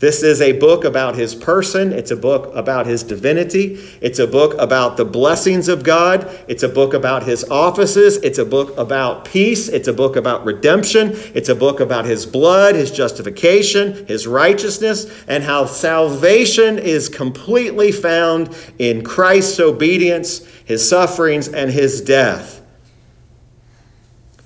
This 0.00 0.22
is 0.22 0.40
a 0.40 0.52
book 0.52 0.84
about 0.84 1.16
his 1.16 1.34
person. 1.34 1.92
It's 1.92 2.12
a 2.12 2.16
book 2.16 2.54
about 2.54 2.86
his 2.86 3.02
divinity. 3.02 3.80
It's 4.00 4.20
a 4.20 4.28
book 4.28 4.54
about 4.56 4.96
the 4.96 5.04
blessings 5.04 5.66
of 5.66 5.82
God. 5.82 6.30
It's 6.46 6.62
a 6.62 6.68
book 6.68 6.94
about 6.94 7.24
his 7.24 7.42
offices. 7.50 8.16
It's 8.18 8.38
a 8.38 8.44
book 8.44 8.78
about 8.78 9.24
peace. 9.24 9.66
It's 9.66 9.88
a 9.88 9.92
book 9.92 10.14
about 10.14 10.44
redemption. 10.44 11.14
It's 11.34 11.48
a 11.48 11.54
book 11.56 11.80
about 11.80 12.04
his 12.04 12.26
blood, 12.26 12.76
his 12.76 12.92
justification, 12.92 14.06
his 14.06 14.28
righteousness, 14.28 15.10
and 15.26 15.42
how 15.42 15.66
salvation 15.66 16.78
is 16.78 17.08
completely 17.08 17.90
found 17.90 18.56
in 18.78 19.02
Christ's 19.02 19.58
obedience, 19.58 20.46
his 20.64 20.88
sufferings, 20.88 21.48
and 21.48 21.72
his 21.72 22.00
death. 22.00 22.62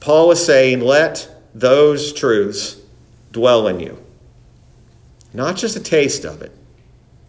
Paul 0.00 0.30
is 0.30 0.42
saying, 0.44 0.80
let 0.80 1.28
those 1.52 2.14
truths 2.14 2.80
dwell 3.32 3.68
in 3.68 3.80
you. 3.80 4.01
Not 5.34 5.56
just 5.56 5.76
a 5.76 5.80
taste 5.80 6.24
of 6.24 6.42
it, 6.42 6.52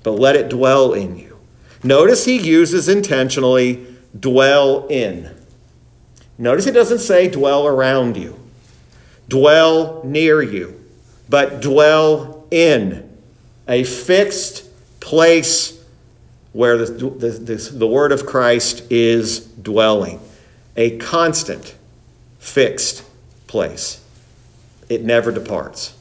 but 0.03 0.11
let 0.11 0.35
it 0.35 0.49
dwell 0.49 0.93
in 0.93 1.17
you. 1.17 1.39
Notice 1.83 2.25
he 2.25 2.37
uses 2.37 2.87
intentionally 2.87 3.85
dwell 4.17 4.87
in. 4.87 5.29
Notice 6.37 6.65
he 6.65 6.71
doesn't 6.71 6.99
say 6.99 7.29
dwell 7.29 7.67
around 7.67 8.17
you, 8.17 8.39
dwell 9.27 10.01
near 10.03 10.41
you, 10.41 10.83
but 11.29 11.61
dwell 11.61 12.45
in 12.51 13.09
a 13.67 13.83
fixed 13.83 14.69
place 14.99 15.81
where 16.51 16.77
the, 16.77 16.85
the, 16.85 17.29
the, 17.29 17.55
the 17.55 17.87
word 17.87 18.11
of 18.11 18.25
Christ 18.25 18.83
is 18.91 19.39
dwelling, 19.39 20.19
a 20.75 20.97
constant, 20.97 21.75
fixed 22.39 23.03
place. 23.47 24.03
It 24.89 25.03
never 25.03 25.31
departs. 25.31 25.95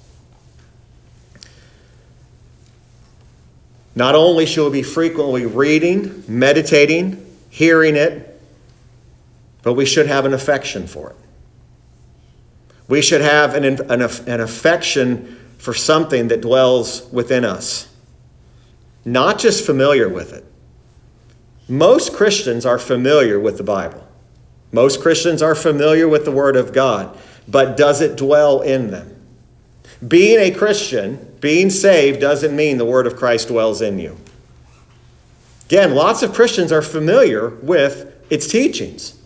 Not 3.94 4.14
only 4.14 4.46
shall 4.46 4.70
we 4.70 4.78
be 4.78 4.82
frequently 4.82 5.44
reading, 5.44 6.24
meditating, 6.26 7.24
hearing 7.50 7.96
it, 7.96 8.40
but 9.62 9.74
we 9.74 9.84
should 9.84 10.06
have 10.06 10.24
an 10.24 10.32
affection 10.32 10.86
for 10.86 11.10
it. 11.10 11.16
We 12.88 13.02
should 13.02 13.20
have 13.20 13.54
an, 13.54 13.64
an, 13.64 14.02
an 14.02 14.40
affection 14.40 15.38
for 15.58 15.72
something 15.72 16.28
that 16.28 16.40
dwells 16.40 17.08
within 17.12 17.44
us, 17.44 17.88
not 19.04 19.38
just 19.38 19.64
familiar 19.64 20.08
with 20.08 20.32
it. 20.32 20.44
Most 21.68 22.12
Christians 22.12 22.66
are 22.66 22.78
familiar 22.78 23.38
with 23.38 23.56
the 23.58 23.62
Bible. 23.62 24.06
Most 24.72 25.00
Christians 25.00 25.42
are 25.42 25.54
familiar 25.54 26.08
with 26.08 26.24
the 26.24 26.32
Word 26.32 26.56
of 26.56 26.72
God, 26.72 27.16
but 27.46 27.76
does 27.76 28.00
it 28.00 28.16
dwell 28.16 28.62
in 28.62 28.90
them? 28.90 29.08
Being 30.06 30.40
a 30.40 30.50
Christian, 30.50 31.31
being 31.42 31.70
saved, 31.70 32.20
doesn't 32.20 32.54
mean 32.54 32.78
the 32.78 32.84
word 32.84 33.04
of 33.04 33.16
Christ 33.16 33.48
dwells 33.48 33.82
in 33.82 33.98
you. 33.98 34.16
Again, 35.66 35.94
lots 35.94 36.22
of 36.22 36.32
Christians 36.32 36.70
are 36.70 36.80
familiar 36.80 37.48
with 37.48 38.14
its 38.30 38.46
teachings. 38.46 39.20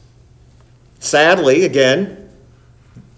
Sadly, 0.98 1.64
again, 1.64 2.30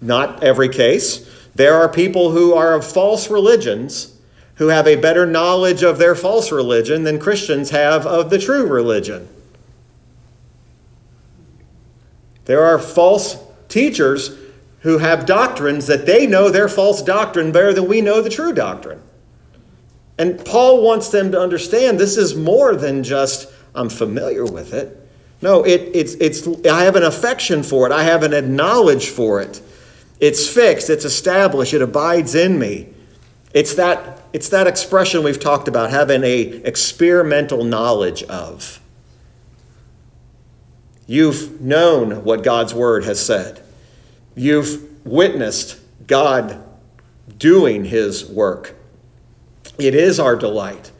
not 0.01 0.43
every 0.43 0.67
case, 0.67 1.27
there 1.55 1.75
are 1.75 1.87
people 1.87 2.31
who 2.31 2.53
are 2.53 2.73
of 2.73 2.85
false 2.85 3.29
religions 3.29 4.15
who 4.55 4.67
have 4.67 4.85
a 4.85 4.97
better 4.97 5.25
knowledge 5.25 5.81
of 5.81 5.97
their 5.97 6.13
false 6.13 6.51
religion 6.51 7.03
than 7.03 7.19
Christians 7.19 7.69
have 7.69 8.05
of 8.05 8.29
the 8.29 8.37
true 8.37 8.67
religion. 8.67 9.29
There 12.43 12.65
are 12.65 12.77
false 12.77 13.37
teachers 13.69 14.35
who 14.81 14.99
have 14.99 15.25
doctrines 15.25 15.87
that 15.87 16.05
they 16.05 16.25
know 16.25 16.49
their 16.49 16.69
false 16.69 17.01
doctrine 17.01 17.51
better 17.51 17.73
than 17.73 17.87
we 17.87 18.01
know 18.01 18.21
the 18.21 18.29
true 18.29 18.53
doctrine. 18.53 19.01
And 20.17 20.43
Paul 20.43 20.83
wants 20.83 21.09
them 21.09 21.31
to 21.31 21.39
understand 21.39 21.99
this 21.99 22.17
is 22.17 22.35
more 22.35 22.75
than 22.75 23.03
just, 23.03 23.49
I'm 23.73 23.89
familiar 23.89 24.45
with 24.45 24.73
it. 24.73 24.95
No, 25.41 25.63
it, 25.63 25.91
it's, 25.93 26.13
it's, 26.15 26.45
I 26.65 26.83
have 26.83 26.97
an 26.97 27.03
affection 27.03 27.63
for 27.63 27.85
it, 27.85 27.93
I 27.93 28.03
have 28.03 28.23
an 28.23 28.55
knowledge 28.55 29.09
for 29.09 29.41
it. 29.41 29.61
It's 30.19 30.47
fixed, 30.49 30.89
it's 30.89 31.05
established, 31.05 31.73
it 31.73 31.81
abides 31.81 32.35
in 32.35 32.59
me. 32.59 32.89
It's 33.53 33.75
that, 33.75 34.21
it's 34.33 34.49
that 34.49 34.67
expression 34.67 35.23
we've 35.23 35.39
talked 35.39 35.67
about, 35.67 35.89
having 35.89 36.23
a 36.23 36.41
experimental 36.41 37.63
knowledge 37.63 38.23
of. 38.23 38.81
You've 41.07 41.59
known 41.59 42.23
what 42.23 42.43
God's 42.43 42.73
word 42.73 43.05
has 43.05 43.25
said. 43.25 43.63
You've 44.39 45.05
witnessed 45.05 45.81
God 46.07 46.63
doing 47.37 47.83
his 47.83 48.25
work. 48.25 48.73
It 49.77 49.93
is 49.93 50.17
our 50.17 50.37
delight. 50.37 50.93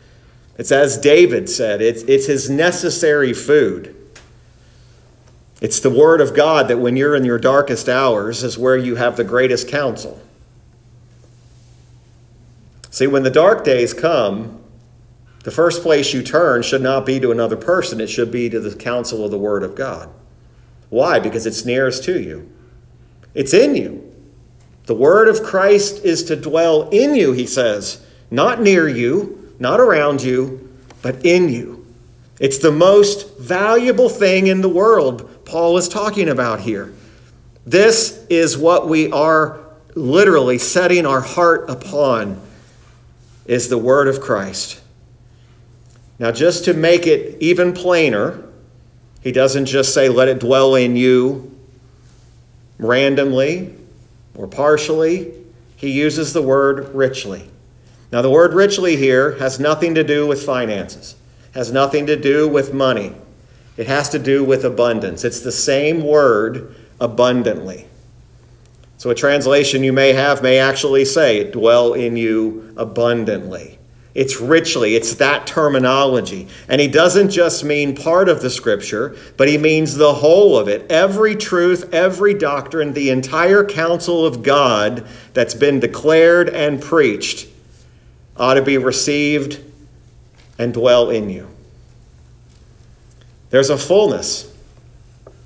It's 0.58 0.74
as 0.74 0.98
David 0.98 1.50
said, 1.50 1.82
it's, 1.82 2.02
it's 2.04 2.28
his 2.28 2.50
necessary 2.50 3.32
food. 3.32 3.96
It's 5.62 5.80
the 5.80 5.90
word 5.90 6.20
of 6.20 6.36
God 6.36 6.68
that 6.68 6.80
when 6.80 6.98
you're 6.98 7.16
in 7.16 7.24
your 7.24 7.40
darkest 7.40 7.88
hours 7.88 8.44
is 8.44 8.58
where 8.58 8.76
you 8.76 8.96
have 8.96 9.16
the 9.16 9.24
greatest 9.24 9.70
counsel. 9.70 10.22
See, 12.90 13.08
when 13.08 13.24
the 13.24 13.30
dark 13.30 13.64
days 13.64 13.94
come, 13.94 14.62
the 15.46 15.52
first 15.52 15.82
place 15.82 16.14
you 16.14 16.24
turn 16.24 16.62
should 16.62 16.82
not 16.82 17.06
be 17.06 17.22
to 17.22 17.32
another 17.32 17.56
person, 17.56 18.02
it 18.02 18.10
should 18.10 18.32
be 18.32 18.50
to 18.50 18.60
the 18.60 18.76
counsel 18.76 19.24
of 19.24 19.32
the 19.32 19.38
Word 19.38 19.64
of 19.64 19.76
God. 19.76 20.10
Why? 20.90 21.20
Because 21.20 21.46
it's 21.46 21.64
nearest 21.64 22.04
to 22.04 22.20
you. 22.20 22.52
It's 23.34 23.54
in 23.54 23.76
you. 23.76 24.06
The 24.86 24.96
word 24.96 25.28
of 25.28 25.44
Christ 25.44 26.04
is 26.04 26.24
to 26.26 26.36
dwell 26.36 26.90
in 26.90 27.16
you, 27.16 27.32
he 27.32 27.46
says, 27.46 28.04
not 28.32 28.62
near 28.62 28.88
you, 28.88 29.54
not 29.60 29.80
around 29.80 30.24
you, 30.24 30.68
but 31.02 31.24
in 31.26 31.50
you. 31.50 31.86
It's 32.40 32.58
the 32.58 32.72
most 32.72 33.38
valuable 33.38 34.10
thing 34.10 34.48
in 34.48 34.62
the 34.62 34.70
world 34.70 35.46
Paul 35.46 35.78
is 35.78 35.88
talking 35.88 36.30
about 36.30 36.62
here. 36.62 36.94
This 37.66 38.26
is 38.30 38.58
what 38.58 38.88
we 38.88 39.12
are 39.12 39.60
literally 39.96 40.58
setting 40.58 41.06
our 41.06 41.22
heart 41.22 41.70
upon 41.70 42.42
is 43.46 43.68
the 43.68 43.78
word 43.78 44.08
of 44.08 44.22
Christ. 44.22 44.82
Now 46.18 46.32
just 46.32 46.66
to 46.66 46.74
make 46.74 47.08
it 47.08 47.38
even 47.42 47.74
plainer, 47.74 48.44
he 49.22 49.32
doesn't 49.32 49.66
just 49.66 49.94
say 49.94 50.08
let 50.08 50.28
it 50.28 50.40
dwell 50.40 50.76
in 50.76 50.96
you 50.96 51.59
randomly 52.80 53.76
or 54.36 54.48
partially. 54.48 55.34
He 55.76 55.92
uses 55.92 56.34
the 56.34 56.42
word 56.42 56.96
richly. 56.96 57.50
Now 58.12 58.24
the 58.24 58.32
word 58.32 58.56
richly 58.56 58.96
here 58.96 59.38
has 59.38 59.60
nothing 59.60 59.94
to 59.94 60.04
do 60.04 60.26
with 60.26 60.44
finances 60.44 61.16
has 61.54 61.72
nothing 61.72 62.06
to 62.08 62.16
do 62.16 62.48
with 62.48 62.74
money. 62.74 63.14
It 63.78 63.88
has 63.88 64.10
to 64.10 64.20
do 64.20 64.44
with 64.44 64.66
abundance. 64.66 65.24
It's 65.24 65.40
the 65.40 65.52
same 65.52 66.04
word, 66.04 66.76
abundantly. 67.00 67.88
So, 68.98 69.10
a 69.10 69.16
translation 69.16 69.84
you 69.84 69.94
may 69.94 70.14
have 70.14 70.44
may 70.44 70.60
actually 70.60 71.06
say, 71.06 71.50
dwell 71.50 71.94
in 71.94 72.18
you 72.18 72.74
abundantly. 72.76 73.79
It's 74.16 74.42
richly, 74.42 74.96
it's 74.96 75.16
that 75.16 75.46
terminology. 75.46 76.48
And 76.68 76.82
he 76.82 76.88
doesn't 76.88 77.30
just 77.30 77.64
mean 77.64 77.96
part 77.96 78.28
of 78.28 78.42
the 78.42 78.50
scripture, 78.50 79.16
but 79.38 79.48
he 79.48 79.58
means 79.58 79.96
the 79.96 80.16
whole 80.16 80.58
of 80.58 80.68
it. 80.68 80.92
Every 80.92 81.36
truth, 81.36 81.94
every 81.94 82.34
doctrine, 82.34 82.94
the 82.94 83.12
entire 83.12 83.64
counsel 83.64 84.26
of 84.26 84.42
God 84.42 85.08
that's 85.34 85.54
been 85.54 85.80
declared 85.80 86.50
and 86.50 86.82
preached 86.82 87.48
ought 88.36 88.56
to 88.56 88.64
be 88.64 88.78
received 88.78 89.64
and 90.58 90.74
dwell 90.74 91.10
in 91.12 91.30
you. 91.30 91.48
There's 93.52 93.70
a 93.70 93.78
fullness, 93.78 94.52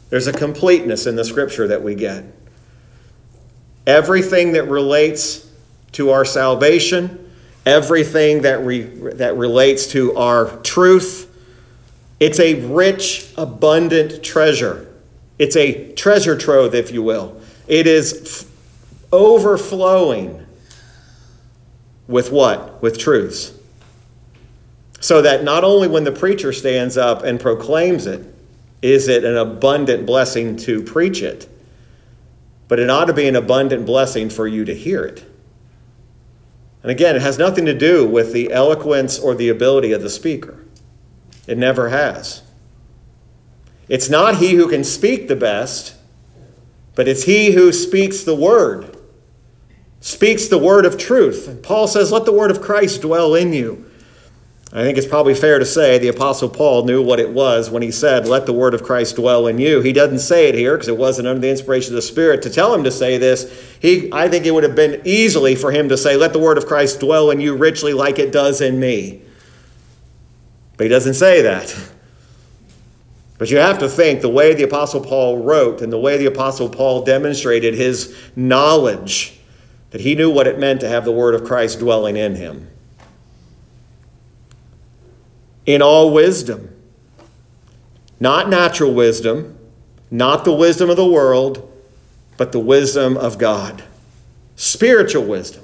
there's 0.10 0.27
a 0.27 0.34
completeness 0.34 1.05
in 1.05 1.15
the 1.15 1.25
scripture 1.25 1.67
that 1.67 1.84
we 1.84 1.96
get. 1.96 2.24
Everything 3.86 4.53
that 4.53 4.63
relates 4.65 5.50
to 5.93 6.12
our 6.12 6.24
salvation, 6.24 7.22
everything 7.65 8.41
that, 8.43 8.63
re, 8.65 8.82
that 8.82 9.36
relates 9.38 9.88
to 9.88 10.15
our 10.15 10.58
truth, 10.58 11.29
it's 12.20 12.39
a 12.39 12.55
rich, 12.65 13.32
abundant 13.38 14.24
treasure. 14.24 14.88
It's 15.39 15.55
a 15.55 15.93
treasure 15.93 16.38
trove, 16.38 16.75
if 16.75 16.91
you 16.91 17.03
will. 17.03 17.39
It 17.67 17.88
is 17.88 18.46
f- 18.46 19.12
overflowing 19.12 20.46
with 22.08 22.32
what? 22.32 22.82
With 22.82 22.98
truths. 22.98 23.53
So 25.00 25.22
that 25.22 25.43
not 25.43 25.63
only 25.63 25.88
when 25.88 26.03
the 26.03 26.12
preacher 26.12 26.53
stands 26.53 26.98
up 26.98 27.24
and 27.24 27.39
proclaims 27.39 28.08
it, 28.08 28.34
is 28.82 29.08
it 29.08 29.24
an 29.24 29.38
abundant 29.38 30.05
blessing 30.05 30.55
to 30.58 30.82
preach 30.82 31.22
it, 31.22 31.50
but 32.67 32.79
it 32.79 32.89
ought 32.89 33.05
to 33.05 33.13
be 33.13 33.27
an 33.27 33.36
abundant 33.36 33.86
blessing 33.86 34.29
for 34.29 34.48
you 34.48 34.65
to 34.65 34.74
hear 34.74 35.03
it. 35.03 35.25
And 36.83 36.91
again, 36.91 37.15
it 37.15 37.21
has 37.21 37.37
nothing 37.37 37.65
to 37.65 37.73
do 37.73 38.05
with 38.05 38.33
the 38.33 38.51
eloquence 38.51 39.17
or 39.17 39.33
the 39.33 39.49
ability 39.49 39.93
of 39.93 40.01
the 40.01 40.09
speaker. 40.09 40.63
It 41.47 41.57
never 41.57 41.89
has. 41.89 42.43
It's 43.87 44.09
not 44.09 44.37
he 44.37 44.55
who 44.55 44.67
can 44.67 44.83
speak 44.83 45.27
the 45.27 45.35
best, 45.35 45.95
but 46.95 47.07
it's 47.07 47.23
he 47.23 47.53
who 47.53 47.71
speaks 47.71 48.23
the 48.23 48.35
word, 48.35 48.97
speaks 50.01 50.47
the 50.47 50.57
word 50.57 50.85
of 50.85 50.97
truth. 50.97 51.47
And 51.47 51.63
Paul 51.63 51.87
says, 51.87 52.11
Let 52.11 52.25
the 52.25 52.33
word 52.33 52.51
of 52.51 52.61
Christ 52.61 53.01
dwell 53.01 53.33
in 53.33 53.53
you. 53.53 53.89
I 54.75 54.81
think 54.81 54.97
it's 54.97 55.05
probably 55.05 55.35
fair 55.35 55.59
to 55.59 55.67
say 55.67 55.99
the 55.99 56.07
Apostle 56.07 56.49
Paul 56.49 56.85
knew 56.85 56.99
what 56.99 57.19
it 57.19 57.29
was 57.29 57.69
when 57.69 57.83
he 57.83 57.91
said, 57.91 58.27
Let 58.27 58.47
the 58.47 58.53
word 58.53 58.73
of 58.73 58.81
Christ 58.81 59.17
dwell 59.17 59.45
in 59.45 59.59
you. 59.59 59.81
He 59.81 59.93
doesn't 59.93 60.17
say 60.17 60.49
it 60.49 60.55
here 60.55 60.73
because 60.73 60.87
it 60.87 60.97
wasn't 60.97 61.27
under 61.27 61.41
the 61.41 61.49
inspiration 61.51 61.93
of 61.93 61.97
the 61.97 62.01
Spirit 62.01 62.41
to 62.41 62.49
tell 62.49 62.73
him 62.73 62.83
to 62.83 62.89
say 62.89 63.19
this. 63.19 63.77
He, 63.79 64.11
I 64.11 64.27
think 64.29 64.47
it 64.47 64.51
would 64.51 64.63
have 64.63 64.75
been 64.75 64.99
easily 65.05 65.53
for 65.53 65.71
him 65.71 65.89
to 65.89 65.97
say, 65.97 66.17
Let 66.17 66.33
the 66.33 66.39
word 66.39 66.57
of 66.57 66.65
Christ 66.65 66.99
dwell 66.99 67.29
in 67.29 67.39
you 67.39 67.55
richly 67.55 67.93
like 67.93 68.17
it 68.17 68.31
does 68.31 68.62
in 68.62 68.79
me. 68.79 69.21
But 70.75 70.86
he 70.86 70.89
doesn't 70.89 71.13
say 71.13 71.43
that. 71.43 71.91
But 73.38 73.51
you 73.51 73.57
have 73.57 73.77
to 73.77 73.89
think 73.89 74.21
the 74.21 74.29
way 74.29 74.55
the 74.55 74.63
Apostle 74.63 75.01
Paul 75.01 75.43
wrote 75.43 75.83
and 75.83 75.93
the 75.93 75.99
way 75.99 76.17
the 76.17 76.25
Apostle 76.25 76.67
Paul 76.67 77.03
demonstrated 77.03 77.75
his 77.75 78.17
knowledge 78.36 79.39
that 79.91 80.01
he 80.01 80.15
knew 80.15 80.31
what 80.31 80.47
it 80.47 80.57
meant 80.57 80.81
to 80.81 80.89
have 80.89 81.05
the 81.05 81.12
word 81.12 81.36
of 81.36 81.43
Christ 81.43 81.77
dwelling 81.77 82.17
in 82.17 82.33
him 82.33 82.72
in 85.65 85.82
all 85.82 86.12
wisdom. 86.12 86.69
Not 88.19 88.49
natural 88.49 88.93
wisdom, 88.93 89.58
not 90.12 90.45
the 90.45 90.54
wisdom 90.54 90.89
of 90.89 90.97
the 90.97 91.06
world, 91.06 91.69
but 92.38 92.52
the 92.52 92.60
wisdom 92.60 93.17
of 93.17 93.38
God. 93.38 93.84
Spiritual 94.56 95.26
wisdom. 95.26 95.63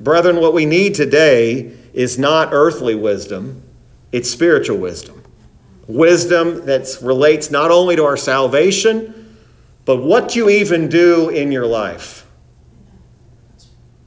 Brethren, 0.00 0.36
what 0.40 0.54
we 0.54 0.66
need 0.66 0.94
today 0.94 1.72
is 1.92 2.18
not 2.18 2.50
earthly 2.52 2.94
wisdom, 2.94 3.62
it's 4.12 4.30
spiritual 4.30 4.78
wisdom. 4.78 5.22
Wisdom 5.86 6.66
that 6.66 6.98
relates 7.02 7.50
not 7.50 7.70
only 7.70 7.96
to 7.96 8.04
our 8.04 8.16
salvation, 8.16 9.36
but 9.84 9.96
what 9.96 10.36
you 10.36 10.48
even 10.48 10.88
do 10.88 11.28
in 11.28 11.50
your 11.50 11.66
life. 11.66 12.26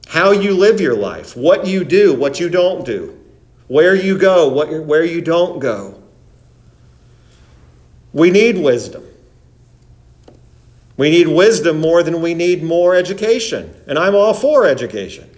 How 0.08 0.30
you 0.30 0.54
live 0.54 0.80
your 0.80 0.96
life, 0.96 1.36
what 1.36 1.66
you 1.66 1.84
do, 1.84 2.14
what 2.14 2.40
you 2.40 2.48
don't 2.48 2.86
do 2.86 3.23
where 3.68 3.94
you 3.94 4.18
go, 4.18 4.48
what, 4.48 4.84
where 4.84 5.04
you 5.04 5.20
don't 5.20 5.58
go. 5.58 6.02
We 8.12 8.30
need 8.30 8.58
wisdom. 8.58 9.04
We 10.96 11.10
need 11.10 11.28
wisdom 11.28 11.80
more 11.80 12.02
than 12.02 12.22
we 12.22 12.34
need 12.34 12.62
more 12.62 12.94
education. 12.94 13.74
And 13.88 13.98
I'm 13.98 14.14
all 14.14 14.34
for 14.34 14.66
education. 14.66 15.28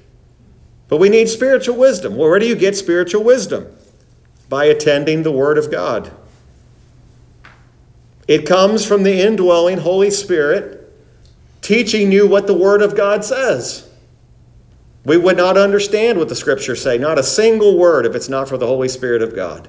But 0.89 0.99
we 0.99 1.09
need 1.09 1.29
spiritual 1.29 1.77
wisdom. 1.77 2.17
Well, 2.17 2.29
where 2.29 2.39
do 2.39 2.47
you 2.47 2.55
get 2.55 2.77
spiritual 2.77 3.25
wisdom? 3.25 3.67
By 4.49 4.67
attending 4.67 5.23
the 5.23 5.33
Word 5.33 5.59
of 5.59 5.71
God. 5.71 6.13
It 8.29 8.47
comes 8.47 8.85
from 8.85 9.03
the 9.03 9.21
indwelling 9.21 9.79
Holy 9.79 10.11
Spirit 10.11 10.93
teaching 11.63 12.13
you 12.13 12.27
what 12.27 12.47
the 12.47 12.55
Word 12.55 12.83
of 12.83 12.97
God 12.97 13.25
says. 13.25 13.86
We 15.07 15.17
would 15.17 15.37
not 15.37 15.57
understand 15.57 16.19
what 16.19 16.29
the 16.29 16.35
scriptures 16.35 16.83
say, 16.83 16.99
not 16.99 17.17
a 17.17 17.23
single 17.23 17.79
word, 17.79 18.07
if 18.07 18.17
it's 18.17 18.29
not 18.29 18.49
for 18.49 18.59
the 18.59 18.67
Holy 18.67 18.89
Spirit 18.89 19.23
of 19.23 19.37
God. 19.37 19.69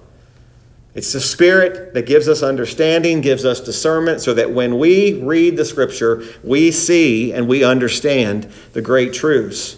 It's 0.96 1.14
the 1.14 1.20
Spirit 1.20 1.94
that 1.94 2.08
gives 2.08 2.28
us 2.28 2.42
understanding, 2.42 3.22
gives 3.22 3.46
us 3.46 3.62
discernment, 3.62 4.20
so 4.20 4.34
that 4.34 4.50
when 4.50 4.80
we 4.80 5.22
read 5.22 5.56
the 5.56 5.64
Scripture, 5.64 6.24
we 6.44 6.72
see 6.72 7.34
and 7.34 7.48
we 7.48 7.64
understand 7.64 8.52
the 8.74 8.82
great 8.82 9.14
truths. 9.14 9.78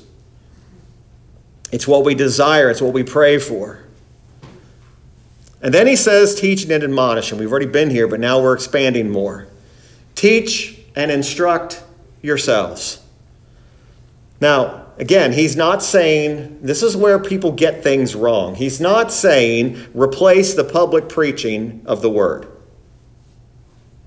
It's 1.74 1.86
what 1.86 2.06
we 2.06 2.16
desire, 2.16 2.70
it's 2.70 2.82
what 2.82 2.94
we 2.94 3.04
pray 3.04 3.38
for. 3.38 3.84
And 5.62 5.74
then 5.74 5.88
he 5.88 5.98
says, 5.98 6.40
teaching 6.40 6.72
and 6.72 6.86
admonish. 6.86 7.32
And 7.32 7.40
we've 7.40 7.52
already 7.52 7.66
been 7.66 7.90
here, 7.90 8.08
but 8.08 8.22
now 8.22 8.42
we're 8.42 8.54
expanding 8.54 9.10
more. 9.10 9.46
Teach 10.16 10.80
and 10.96 11.12
instruct 11.12 11.84
yourselves. 12.22 13.02
Now, 14.40 14.86
Again, 15.00 15.32
he's 15.32 15.56
not 15.56 15.82
saying, 15.82 16.60
this 16.62 16.84
is 16.84 16.96
where 16.96 17.20
people 17.20 17.54
get 17.54 17.84
things 17.84 18.16
wrong. 18.16 18.56
He's 18.56 18.82
not 18.82 19.14
saying 19.14 19.88
replace 19.94 20.54
the 20.54 20.66
public 20.66 21.08
preaching 21.08 21.82
of 21.86 22.02
the 22.02 22.10
word. 22.10 22.48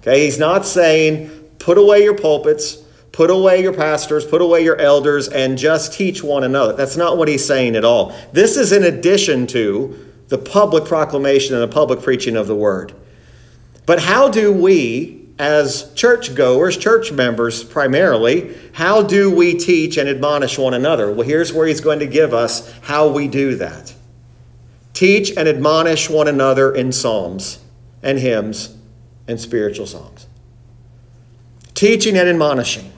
Okay, 0.01 0.25
he's 0.25 0.39
not 0.39 0.67
saying 0.67 1.31
put 1.59 1.79
away 1.79 2.03
your 2.03 2.15
pulpits, 2.15 2.77
put 3.13 3.31
away 3.31 3.63
your 3.63 3.73
pastors, 3.73 4.27
put 4.27 4.43
away 4.43 4.65
your 4.65 4.77
elders, 4.77 5.29
and 5.29 5.57
just 5.57 5.95
teach 5.95 6.23
one 6.23 6.45
another. 6.45 6.75
That's 6.75 6.97
not 6.97 7.17
what 7.17 7.29
he's 7.29 7.45
saying 7.45 7.75
at 7.75 7.87
all. 7.87 8.15
This 8.33 8.59
is 8.59 8.71
in 8.71 8.85
addition 8.85 9.47
to 9.49 10.13
the 10.29 10.39
public 10.39 10.85
proclamation 10.85 11.55
and 11.55 11.63
the 11.63 11.75
public 11.75 12.03
preaching 12.03 12.37
of 12.37 12.47
the 12.47 12.57
word. 12.57 12.93
But 13.87 14.01
how 14.01 14.29
do 14.29 14.53
we, 14.53 15.22
as 15.39 15.93
churchgoers, 15.95 16.77
church 16.77 17.11
members 17.11 17.65
primarily, 17.65 18.57
how 18.73 19.03
do 19.03 19.35
we 19.35 19.55
teach 19.55 19.97
and 19.97 20.09
admonish 20.09 20.59
one 20.59 20.75
another? 20.75 21.11
Well, 21.11 21.27
here's 21.27 21.53
where 21.53 21.67
he's 21.67 21.81
going 21.81 21.99
to 22.01 22.07
give 22.07 22.35
us 22.35 22.73
how 22.83 23.09
we 23.09 23.29
do 23.29 23.57
that. 23.57 23.95
Teach 24.93 25.31
and 25.37 25.49
admonish 25.49 26.11
one 26.11 26.29
another 26.29 26.75
in 26.75 26.93
psalms 26.93 27.59
and 28.03 28.19
hymns 28.19 28.77
and 29.27 29.41
spiritual 29.41 29.87
songs. 29.87 30.27
Teaching 31.75 32.17
and 32.17 32.29
admonishing. 32.29 32.92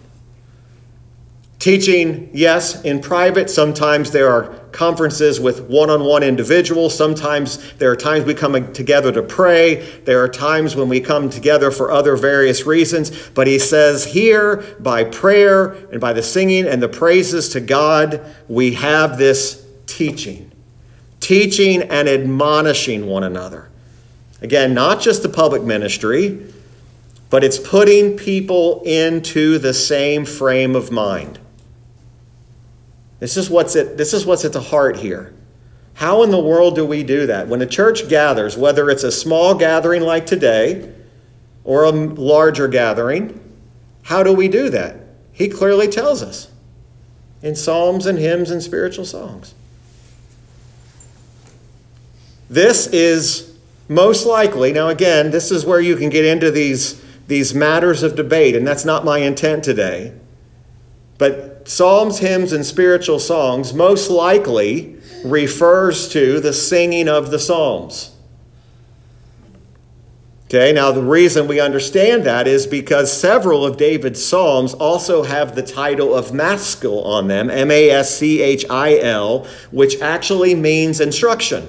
Teaching, 1.64 2.28
yes, 2.34 2.82
in 2.82 3.00
private. 3.00 3.48
Sometimes 3.48 4.10
there 4.10 4.28
are 4.28 4.48
conferences 4.70 5.40
with 5.40 5.62
one 5.62 5.88
on 5.88 6.04
one 6.04 6.22
individuals. 6.22 6.94
Sometimes 6.94 7.72
there 7.78 7.90
are 7.90 7.96
times 7.96 8.26
we 8.26 8.34
come 8.34 8.70
together 8.74 9.10
to 9.10 9.22
pray. 9.22 9.76
There 10.04 10.22
are 10.22 10.28
times 10.28 10.76
when 10.76 10.90
we 10.90 11.00
come 11.00 11.30
together 11.30 11.70
for 11.70 11.90
other 11.90 12.16
various 12.16 12.66
reasons. 12.66 13.30
But 13.30 13.46
he 13.46 13.58
says 13.58 14.04
here, 14.04 14.76
by 14.78 15.04
prayer 15.04 15.72
and 15.90 16.02
by 16.02 16.12
the 16.12 16.22
singing 16.22 16.66
and 16.66 16.82
the 16.82 16.88
praises 16.90 17.48
to 17.54 17.60
God, 17.60 18.20
we 18.46 18.74
have 18.74 19.16
this 19.16 19.66
teaching. 19.86 20.52
Teaching 21.20 21.80
and 21.84 22.10
admonishing 22.10 23.06
one 23.06 23.24
another. 23.24 23.70
Again, 24.42 24.74
not 24.74 25.00
just 25.00 25.22
the 25.22 25.30
public 25.30 25.62
ministry, 25.62 26.44
but 27.30 27.42
it's 27.42 27.58
putting 27.58 28.18
people 28.18 28.82
into 28.82 29.56
the 29.58 29.72
same 29.72 30.26
frame 30.26 30.76
of 30.76 30.90
mind. 30.90 31.38
This 33.24 33.38
is 33.38 33.48
what's 33.48 33.74
at, 33.74 33.96
this 33.96 34.12
is 34.12 34.26
what's 34.26 34.44
at 34.44 34.52
the 34.52 34.60
heart 34.60 34.98
here. 34.98 35.32
How 35.94 36.24
in 36.24 36.30
the 36.30 36.38
world 36.38 36.74
do 36.74 36.84
we 36.84 37.02
do 37.02 37.24
that? 37.24 37.48
When 37.48 37.62
a 37.62 37.66
church 37.66 38.06
gathers, 38.06 38.54
whether 38.54 38.90
it's 38.90 39.02
a 39.02 39.10
small 39.10 39.54
gathering 39.54 40.02
like 40.02 40.26
today 40.26 40.92
or 41.64 41.84
a 41.84 41.90
larger 41.90 42.68
gathering, 42.68 43.40
how 44.02 44.22
do 44.24 44.34
we 44.34 44.46
do 44.46 44.68
that? 44.68 44.96
He 45.32 45.48
clearly 45.48 45.88
tells 45.88 46.22
us 46.22 46.52
in 47.40 47.56
psalms 47.56 48.04
and 48.04 48.18
hymns 48.18 48.50
and 48.50 48.62
spiritual 48.62 49.06
songs. 49.06 49.54
This 52.50 52.88
is 52.88 53.56
most 53.88 54.26
likely, 54.26 54.70
now 54.70 54.90
again, 54.90 55.30
this 55.30 55.50
is 55.50 55.64
where 55.64 55.80
you 55.80 55.96
can 55.96 56.10
get 56.10 56.26
into 56.26 56.50
these, 56.50 57.02
these 57.26 57.54
matters 57.54 58.02
of 58.02 58.16
debate, 58.16 58.54
and 58.54 58.66
that's 58.66 58.84
not 58.84 59.02
my 59.02 59.20
intent 59.20 59.64
today. 59.64 60.12
But 61.16 61.53
psalms, 61.64 62.18
hymns, 62.18 62.52
and 62.52 62.64
spiritual 62.64 63.18
songs 63.18 63.74
most 63.74 64.10
likely 64.10 64.96
refers 65.24 66.08
to 66.10 66.40
the 66.40 66.52
singing 66.52 67.08
of 67.08 67.30
the 67.30 67.38
psalms. 67.38 68.10
Okay, 70.46 70.72
now 70.72 70.92
the 70.92 71.02
reason 71.02 71.48
we 71.48 71.58
understand 71.58 72.24
that 72.24 72.46
is 72.46 72.66
because 72.66 73.10
several 73.10 73.66
of 73.66 73.76
David's 73.76 74.24
Psalms 74.24 74.72
also 74.74 75.24
have 75.24 75.56
the 75.56 75.62
title 75.62 76.14
of 76.14 76.26
Maschil 76.26 77.04
on 77.04 77.26
them, 77.26 77.50
M 77.50 77.70
A 77.72 77.90
S 77.90 78.18
C 78.18 78.40
H 78.40 78.64
I 78.70 78.98
L, 78.98 79.48
which 79.72 80.00
actually 80.00 80.54
means 80.54 81.00
instruction. 81.00 81.66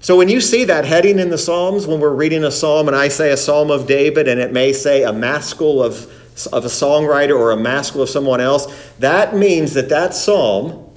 So 0.00 0.16
when 0.16 0.28
you 0.28 0.40
see 0.40 0.64
that 0.64 0.84
heading 0.84 1.18
in 1.18 1.28
the 1.28 1.36
Psalms, 1.36 1.86
when 1.86 2.00
we're 2.00 2.14
reading 2.14 2.44
a 2.44 2.50
psalm 2.50 2.88
and 2.88 2.96
I 2.96 3.08
say 3.08 3.30
a 3.30 3.36
psalm 3.36 3.70
of 3.70 3.86
David 3.86 4.26
and 4.26 4.40
it 4.40 4.52
may 4.52 4.72
say 4.72 5.02
a 5.02 5.12
maskil 5.12 5.82
of, 5.82 6.10
of 6.52 6.64
a 6.64 6.68
songwriter 6.68 7.38
or 7.38 7.50
a 7.50 7.56
maskil 7.56 8.02
of 8.02 8.08
someone 8.08 8.40
else, 8.40 8.66
that 8.98 9.34
means 9.34 9.74
that 9.74 9.88
that 9.88 10.14
psalm 10.14 10.90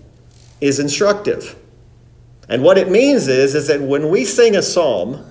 is 0.62 0.80
instructive. 0.80 1.56
And 2.48 2.63
what 2.63 2.78
it 2.78 2.89
means 2.89 3.28
is, 3.28 3.56
is 3.56 3.67
that 3.67 3.82
when 3.82 4.10
we 4.10 4.24
sing 4.24 4.56
a 4.56 4.62
psalm, 4.62 5.26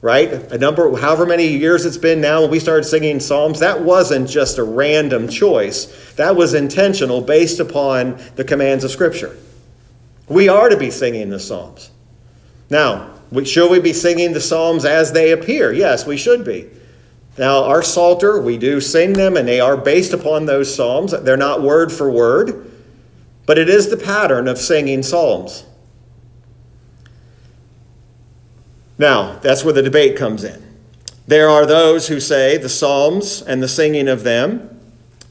right, 0.00 0.30
a 0.30 0.58
number, 0.58 0.96
however 0.96 1.26
many 1.26 1.46
years 1.46 1.84
it's 1.84 1.96
been 1.96 2.20
now 2.20 2.42
when 2.42 2.50
we 2.50 2.60
started 2.60 2.84
singing 2.84 3.20
psalms, 3.20 3.60
that 3.60 3.82
wasn't 3.82 4.28
just 4.28 4.58
a 4.58 4.62
random 4.62 5.28
choice. 5.28 6.12
That 6.14 6.36
was 6.36 6.54
intentional 6.54 7.20
based 7.20 7.60
upon 7.60 8.20
the 8.36 8.44
commands 8.44 8.84
of 8.84 8.90
Scripture. 8.90 9.36
We 10.28 10.48
are 10.48 10.68
to 10.68 10.76
be 10.76 10.90
singing 10.90 11.30
the 11.30 11.40
psalms. 11.40 11.90
Now, 12.70 13.10
should 13.44 13.70
we 13.70 13.80
be 13.80 13.92
singing 13.92 14.32
the 14.32 14.40
Psalms 14.40 14.84
as 14.84 15.12
they 15.12 15.32
appear? 15.32 15.72
Yes, 15.72 16.06
we 16.06 16.16
should 16.16 16.44
be. 16.44 16.70
Now, 17.36 17.64
our 17.64 17.82
Psalter, 17.82 18.40
we 18.40 18.58
do 18.58 18.80
sing 18.80 19.14
them, 19.14 19.36
and 19.36 19.48
they 19.48 19.58
are 19.60 19.76
based 19.76 20.12
upon 20.12 20.46
those 20.46 20.72
Psalms. 20.74 21.12
They're 21.12 21.36
not 21.36 21.62
word 21.62 21.90
for 21.90 22.10
word, 22.10 22.70
but 23.44 23.58
it 23.58 23.68
is 23.68 23.88
the 23.90 23.96
pattern 23.96 24.46
of 24.46 24.58
singing 24.58 25.02
Psalms. 25.02 25.64
Now, 28.96 29.38
that's 29.40 29.64
where 29.64 29.72
the 29.72 29.82
debate 29.82 30.16
comes 30.16 30.44
in. 30.44 30.62
There 31.26 31.48
are 31.48 31.66
those 31.66 32.08
who 32.08 32.20
say 32.20 32.56
the 32.56 32.68
Psalms 32.68 33.42
and 33.42 33.62
the 33.62 33.68
singing 33.68 34.08
of 34.08 34.22
them, 34.22 34.70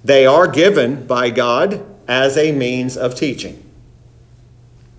they 0.03 0.25
are 0.25 0.47
given 0.47 1.07
by 1.07 1.29
God 1.29 1.85
as 2.07 2.37
a 2.37 2.51
means 2.51 2.97
of 2.97 3.15
teaching. 3.15 3.63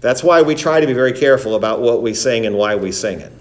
That's 0.00 0.22
why 0.22 0.40
we 0.40 0.54
try 0.54 0.80
to 0.80 0.86
be 0.86 0.92
very 0.94 1.12
careful 1.12 1.54
about 1.54 1.80
what 1.80 2.00
we 2.00 2.14
sing 2.14 2.46
and 2.46 2.56
why 2.56 2.76
we 2.76 2.92
sing 2.92 3.20
it. 3.20 3.32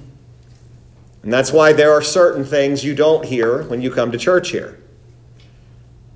And 1.24 1.32
that's 1.32 1.52
why 1.52 1.72
there 1.74 1.92
are 1.94 2.02
certain 2.02 2.44
things 2.44 2.84
you 2.84 2.94
don't 2.94 3.26
hear 3.26 3.64
when 3.64 3.82
you 3.82 3.90
come 3.90 4.12
to 4.12 4.18
church 4.18 4.52
here. 4.52 4.78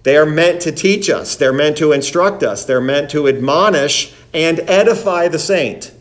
They 0.04 0.18
are 0.18 0.26
meant 0.26 0.62
to 0.62 0.72
teach 0.72 1.10
us, 1.10 1.36
they're 1.36 1.54
meant 1.54 1.78
to 1.78 1.92
instruct 1.92 2.44
us, 2.44 2.66
they're 2.66 2.80
meant 2.82 3.10
to 3.12 3.28
admonish 3.28 4.14
and 4.34 4.60
edify 4.62 5.28
the 5.28 5.40
saint. 5.40 5.92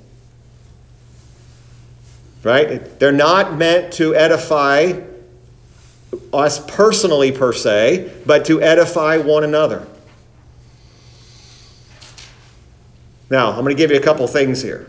Right? 2.43 2.99
They're 3.01 3.11
not 3.11 3.57
meant 3.57 3.93
to 3.95 4.15
edify 4.15 5.01
us 6.33 6.65
personally, 6.65 7.33
per 7.33 7.53
se, 7.53 8.13
but 8.25 8.45
to 8.47 8.61
edify 8.63 9.17
one 9.19 9.43
another. 9.43 9.87
Now, 13.29 13.51
I'm 13.51 13.63
going 13.63 13.75
to 13.75 13.75
give 13.75 13.91
you 13.91 13.97
a 13.97 14.03
couple 14.03 14.27
things 14.29 14.63
here. 14.63 14.89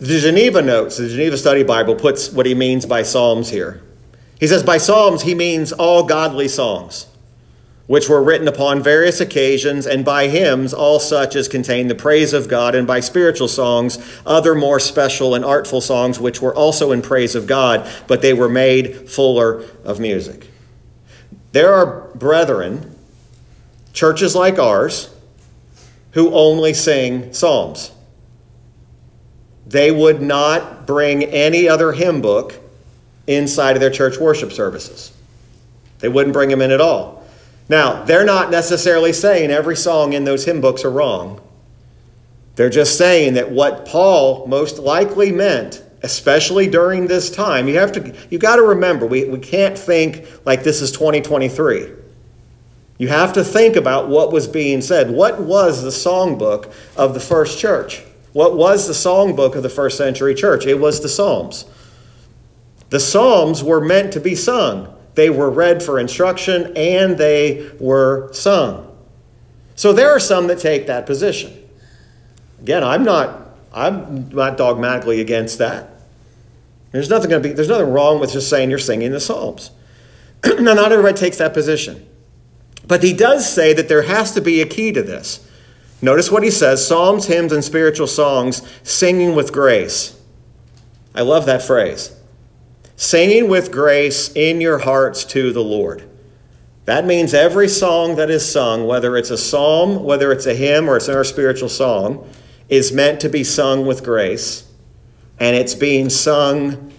The 0.00 0.20
Geneva 0.20 0.62
notes, 0.62 0.96
the 0.96 1.08
Geneva 1.08 1.36
Study 1.36 1.64
Bible 1.64 1.96
puts 1.96 2.30
what 2.30 2.46
he 2.46 2.54
means 2.54 2.86
by 2.86 3.02
Psalms 3.02 3.50
here. 3.50 3.82
He 4.38 4.46
says, 4.46 4.62
by 4.62 4.78
Psalms, 4.78 5.22
he 5.22 5.34
means 5.34 5.72
all 5.72 6.04
godly 6.04 6.46
songs, 6.46 7.08
which 7.88 8.08
were 8.08 8.22
written 8.22 8.46
upon 8.46 8.80
various 8.80 9.20
occasions, 9.20 9.88
and 9.88 10.04
by 10.04 10.28
hymns, 10.28 10.72
all 10.72 11.00
such 11.00 11.34
as 11.34 11.48
contain 11.48 11.88
the 11.88 11.96
praise 11.96 12.32
of 12.32 12.48
God, 12.48 12.76
and 12.76 12.86
by 12.86 13.00
spiritual 13.00 13.48
songs, 13.48 13.98
other 14.24 14.54
more 14.54 14.78
special 14.78 15.34
and 15.34 15.44
artful 15.44 15.80
songs, 15.80 16.20
which 16.20 16.40
were 16.40 16.54
also 16.54 16.92
in 16.92 17.02
praise 17.02 17.34
of 17.34 17.48
God, 17.48 17.90
but 18.06 18.22
they 18.22 18.32
were 18.32 18.48
made 18.48 19.10
fuller 19.10 19.64
of 19.82 19.98
music. 19.98 20.48
There 21.50 21.74
are 21.74 22.08
brethren, 22.14 22.96
churches 23.92 24.36
like 24.36 24.60
ours, 24.60 25.12
who 26.12 26.32
only 26.32 26.72
sing 26.72 27.32
psalms. 27.32 27.90
They 29.68 29.90
would 29.90 30.22
not 30.22 30.86
bring 30.86 31.24
any 31.24 31.68
other 31.68 31.92
hymn 31.92 32.22
book 32.22 32.54
inside 33.26 33.76
of 33.76 33.80
their 33.80 33.90
church 33.90 34.18
worship 34.18 34.50
services. 34.50 35.12
They 35.98 36.08
wouldn't 36.08 36.32
bring 36.32 36.48
them 36.48 36.62
in 36.62 36.70
at 36.70 36.80
all. 36.80 37.22
Now, 37.68 38.02
they're 38.04 38.24
not 38.24 38.50
necessarily 38.50 39.12
saying 39.12 39.50
every 39.50 39.76
song 39.76 40.14
in 40.14 40.24
those 40.24 40.46
hymn 40.46 40.62
books 40.62 40.84
are 40.84 40.90
wrong. 40.90 41.40
They're 42.56 42.70
just 42.70 42.96
saying 42.96 43.34
that 43.34 43.50
what 43.50 43.84
Paul 43.84 44.46
most 44.46 44.78
likely 44.78 45.30
meant, 45.32 45.84
especially 46.02 46.66
during 46.66 47.06
this 47.06 47.30
time, 47.30 47.68
you 47.68 47.78
have 47.78 47.92
to 47.92 48.14
you 48.30 48.38
got 48.38 48.56
to 48.56 48.62
remember, 48.62 49.06
we, 49.06 49.26
we 49.26 49.38
can't 49.38 49.78
think 49.78 50.24
like 50.46 50.64
this 50.64 50.80
is 50.80 50.90
2023. 50.92 51.92
You 52.96 53.08
have 53.08 53.34
to 53.34 53.44
think 53.44 53.76
about 53.76 54.08
what 54.08 54.32
was 54.32 54.48
being 54.48 54.80
said. 54.80 55.10
What 55.10 55.40
was 55.40 55.82
the 55.82 55.90
songbook 55.90 56.72
of 56.96 57.14
the 57.14 57.20
first 57.20 57.58
church? 57.58 58.02
What 58.32 58.56
was 58.56 58.86
the 58.86 58.92
songbook 58.92 59.54
of 59.54 59.62
the 59.62 59.68
first 59.68 59.96
century 59.96 60.34
church? 60.34 60.66
It 60.66 60.78
was 60.78 61.00
the 61.00 61.08
Psalms. 61.08 61.64
The 62.90 63.00
Psalms 63.00 63.62
were 63.62 63.80
meant 63.80 64.12
to 64.14 64.20
be 64.20 64.34
sung. 64.34 64.94
They 65.14 65.30
were 65.30 65.50
read 65.50 65.82
for 65.82 65.98
instruction 65.98 66.72
and 66.76 67.18
they 67.18 67.70
were 67.80 68.32
sung. 68.32 68.96
So 69.74 69.92
there 69.92 70.10
are 70.10 70.20
some 70.20 70.46
that 70.48 70.58
take 70.58 70.86
that 70.86 71.06
position. 71.06 71.56
Again, 72.60 72.84
I'm 72.84 73.04
not 73.04 73.46
I'm 73.72 74.28
not 74.30 74.56
dogmatically 74.56 75.20
against 75.20 75.58
that. 75.58 75.90
There's 76.92 77.10
nothing 77.10 77.30
going 77.30 77.42
to 77.42 77.48
be 77.48 77.54
there's 77.54 77.68
nothing 77.68 77.90
wrong 77.90 78.20
with 78.20 78.32
just 78.32 78.48
saying 78.48 78.70
you're 78.70 78.78
singing 78.78 79.10
the 79.10 79.20
Psalms. 79.20 79.70
now 80.44 80.74
not 80.74 80.92
everybody 80.92 81.16
takes 81.16 81.38
that 81.38 81.54
position. 81.54 82.06
But 82.86 83.02
he 83.02 83.12
does 83.12 83.50
say 83.50 83.74
that 83.74 83.88
there 83.88 84.02
has 84.02 84.32
to 84.32 84.40
be 84.40 84.62
a 84.62 84.66
key 84.66 84.92
to 84.92 85.02
this. 85.02 85.47
Notice 86.00 86.30
what 86.30 86.42
he 86.42 86.50
says 86.50 86.86
Psalms, 86.86 87.26
hymns, 87.26 87.52
and 87.52 87.64
spiritual 87.64 88.06
songs, 88.06 88.62
singing 88.82 89.34
with 89.34 89.52
grace. 89.52 90.20
I 91.14 91.22
love 91.22 91.46
that 91.46 91.62
phrase. 91.62 92.14
Singing 92.96 93.48
with 93.48 93.72
grace 93.72 94.30
in 94.34 94.60
your 94.60 94.78
hearts 94.78 95.24
to 95.26 95.52
the 95.52 95.62
Lord. 95.62 96.08
That 96.84 97.04
means 97.04 97.34
every 97.34 97.68
song 97.68 98.16
that 98.16 98.30
is 98.30 98.50
sung, 98.50 98.86
whether 98.86 99.16
it's 99.16 99.30
a 99.30 99.36
psalm, 99.36 100.04
whether 100.04 100.32
it's 100.32 100.46
a 100.46 100.54
hymn, 100.54 100.88
or 100.88 100.96
it's 100.96 101.08
our 101.08 101.24
spiritual 101.24 101.68
song, 101.68 102.28
is 102.68 102.92
meant 102.92 103.20
to 103.20 103.28
be 103.28 103.44
sung 103.44 103.86
with 103.86 104.02
grace. 104.02 104.66
And 105.38 105.54
it's 105.54 105.74
being 105.74 106.08
sung 106.08 106.92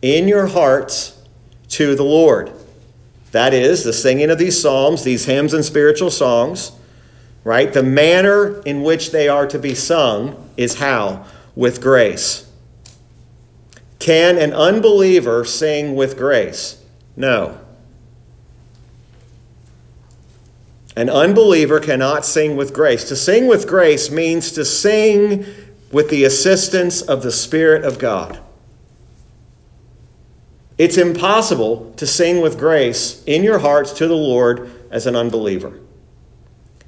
in 0.00 0.28
your 0.28 0.46
hearts 0.46 1.20
to 1.70 1.94
the 1.94 2.04
Lord. 2.04 2.52
That 3.32 3.54
is, 3.54 3.82
the 3.82 3.92
singing 3.92 4.30
of 4.30 4.38
these 4.38 4.60
psalms, 4.60 5.04
these 5.04 5.24
hymns 5.24 5.54
and 5.54 5.64
spiritual 5.64 6.10
songs, 6.10 6.72
right? 7.44 7.72
The 7.72 7.82
manner 7.82 8.60
in 8.62 8.82
which 8.82 9.10
they 9.10 9.28
are 9.28 9.46
to 9.46 9.58
be 9.58 9.74
sung 9.74 10.50
is 10.56 10.74
how? 10.74 11.24
With 11.54 11.80
grace. 11.80 12.50
Can 13.98 14.38
an 14.38 14.52
unbeliever 14.52 15.44
sing 15.44 15.94
with 15.94 16.16
grace? 16.16 16.82
No. 17.16 17.58
An 20.96 21.08
unbeliever 21.08 21.80
cannot 21.80 22.24
sing 22.24 22.56
with 22.56 22.74
grace. 22.74 23.04
To 23.08 23.16
sing 23.16 23.46
with 23.46 23.66
grace 23.66 24.10
means 24.10 24.52
to 24.52 24.64
sing 24.64 25.46
with 25.90 26.10
the 26.10 26.24
assistance 26.24 27.00
of 27.00 27.22
the 27.22 27.32
Spirit 27.32 27.84
of 27.84 27.98
God. 27.98 28.38
It's 30.78 30.98
impossible 30.98 31.92
to 31.96 32.06
sing 32.06 32.40
with 32.40 32.58
grace 32.58 33.22
in 33.24 33.44
your 33.44 33.60
hearts 33.60 33.92
to 33.94 34.08
the 34.08 34.16
Lord 34.16 34.70
as 34.90 35.06
an 35.06 35.14
unbeliever. 35.14 35.78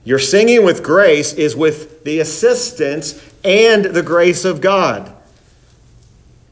Your 0.05 0.19
singing 0.19 0.65
with 0.65 0.83
grace 0.83 1.33
is 1.33 1.57
with 1.57 2.05
the 2.05 2.21
assistance 2.21 3.21
and 3.43 3.87
the 3.87 4.03
grace 4.03 4.45
of 4.45 4.61
God. 4.61 5.11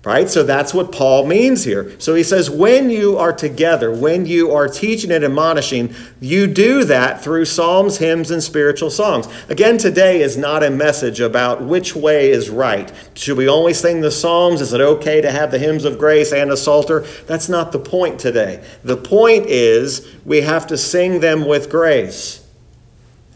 Right? 0.04 0.28
So 0.28 0.42
that's 0.42 0.74
what 0.74 0.90
Paul 0.90 1.26
means 1.26 1.62
here. 1.62 1.94
So 2.00 2.16
he 2.16 2.24
says, 2.24 2.50
when 2.50 2.90
you 2.90 3.18
are 3.18 3.32
together, 3.32 3.92
when 3.94 4.26
you 4.26 4.50
are 4.50 4.66
teaching 4.66 5.12
and 5.12 5.24
admonishing, 5.24 5.94
you 6.18 6.48
do 6.48 6.82
that 6.84 7.22
through 7.22 7.44
psalms, 7.44 7.98
hymns, 7.98 8.32
and 8.32 8.42
spiritual 8.42 8.90
songs. 8.90 9.28
Again, 9.48 9.78
today 9.78 10.20
is 10.20 10.36
not 10.36 10.64
a 10.64 10.70
message 10.70 11.20
about 11.20 11.62
which 11.62 11.94
way 11.94 12.30
is 12.30 12.50
right. 12.50 12.90
Should 13.14 13.36
we 13.36 13.48
only 13.48 13.74
sing 13.74 14.00
the 14.00 14.10
psalms? 14.10 14.60
Is 14.60 14.72
it 14.72 14.80
okay 14.80 15.20
to 15.20 15.30
have 15.30 15.52
the 15.52 15.60
hymns 15.60 15.84
of 15.84 15.98
grace 15.98 16.32
and 16.32 16.50
a 16.50 16.56
psalter? 16.56 17.06
That's 17.28 17.48
not 17.48 17.70
the 17.70 17.78
point 17.78 18.18
today. 18.18 18.64
The 18.82 18.96
point 18.96 19.46
is 19.46 20.12
we 20.24 20.40
have 20.40 20.66
to 20.66 20.76
sing 20.76 21.20
them 21.20 21.46
with 21.46 21.70
grace. 21.70 22.41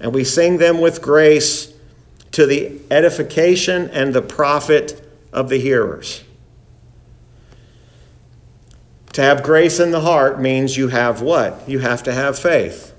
And 0.01 0.15
we 0.15 0.25
sing 0.25 0.59
them 0.59 0.81
with 0.81 1.01
grace 1.03 1.73
to 2.33 2.47
the 2.47 2.81
edification 2.91 3.89
and 3.91 4.13
the 4.13 4.23
profit 4.23 5.03
of 5.33 5.49
the 5.49 5.59
hearers. 5.59 6.23
To 9.15 9.23
have 9.23 9.43
grace 9.43 9.81
in 9.81 9.93
the 9.93 10.03
heart 10.03 10.39
means 10.39 10.77
you 10.77 10.89
have 10.89 11.23
what? 11.23 11.67
You 11.67 11.79
have 11.79 12.03
to 12.03 12.13
have 12.13 12.39
faith. 12.39 12.93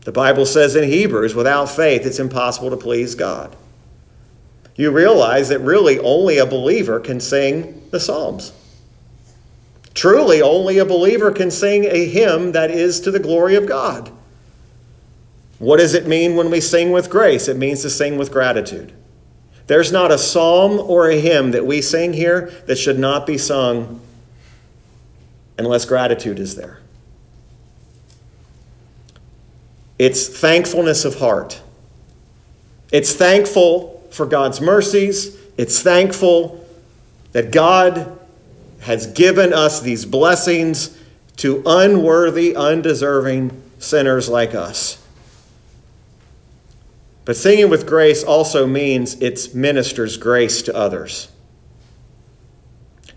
The 0.00 0.10
Bible 0.10 0.46
says 0.46 0.74
in 0.74 0.88
Hebrews, 0.88 1.34
without 1.34 1.66
faith, 1.66 2.04
it's 2.04 2.18
impossible 2.18 2.70
to 2.70 2.76
please 2.76 3.14
God. 3.14 3.54
You 4.74 4.90
realize 4.90 5.48
that 5.50 5.60
really 5.60 5.98
only 5.98 6.38
a 6.38 6.46
believer 6.46 6.98
can 6.98 7.20
sing 7.20 7.88
the 7.90 8.00
Psalms. 8.00 8.52
Truly, 9.94 10.40
only 10.40 10.78
a 10.78 10.84
believer 10.84 11.30
can 11.30 11.50
sing 11.50 11.84
a 11.84 12.06
hymn 12.06 12.52
that 12.52 12.70
is 12.70 13.00
to 13.00 13.10
the 13.10 13.18
glory 13.18 13.54
of 13.54 13.66
God. 13.66 14.10
What 15.58 15.78
does 15.78 15.94
it 15.94 16.06
mean 16.06 16.36
when 16.36 16.50
we 16.50 16.60
sing 16.60 16.92
with 16.92 17.10
grace? 17.10 17.48
It 17.48 17.56
means 17.56 17.82
to 17.82 17.90
sing 17.90 18.16
with 18.16 18.30
gratitude. 18.30 18.92
There's 19.66 19.92
not 19.92 20.10
a 20.10 20.18
psalm 20.18 20.78
or 20.78 21.10
a 21.10 21.20
hymn 21.20 21.50
that 21.50 21.66
we 21.66 21.82
sing 21.82 22.12
here 22.12 22.52
that 22.66 22.76
should 22.76 22.98
not 22.98 23.26
be 23.26 23.36
sung 23.36 24.00
unless 25.58 25.84
gratitude 25.84 26.38
is 26.38 26.54
there. 26.54 26.80
It's 29.98 30.28
thankfulness 30.28 31.04
of 31.04 31.18
heart. 31.18 31.60
It's 32.92 33.12
thankful 33.12 34.06
for 34.10 34.24
God's 34.26 34.60
mercies. 34.60 35.36
It's 35.56 35.82
thankful 35.82 36.64
that 37.32 37.50
God 37.50 38.18
has 38.80 39.08
given 39.08 39.52
us 39.52 39.80
these 39.80 40.06
blessings 40.06 40.96
to 41.38 41.62
unworthy, 41.66 42.54
undeserving 42.54 43.60
sinners 43.78 44.28
like 44.28 44.54
us. 44.54 45.04
But 47.28 47.36
singing 47.36 47.68
with 47.68 47.86
grace 47.86 48.24
also 48.24 48.66
means 48.66 49.20
it 49.20 49.54
ministers 49.54 50.16
grace 50.16 50.62
to 50.62 50.74
others. 50.74 51.30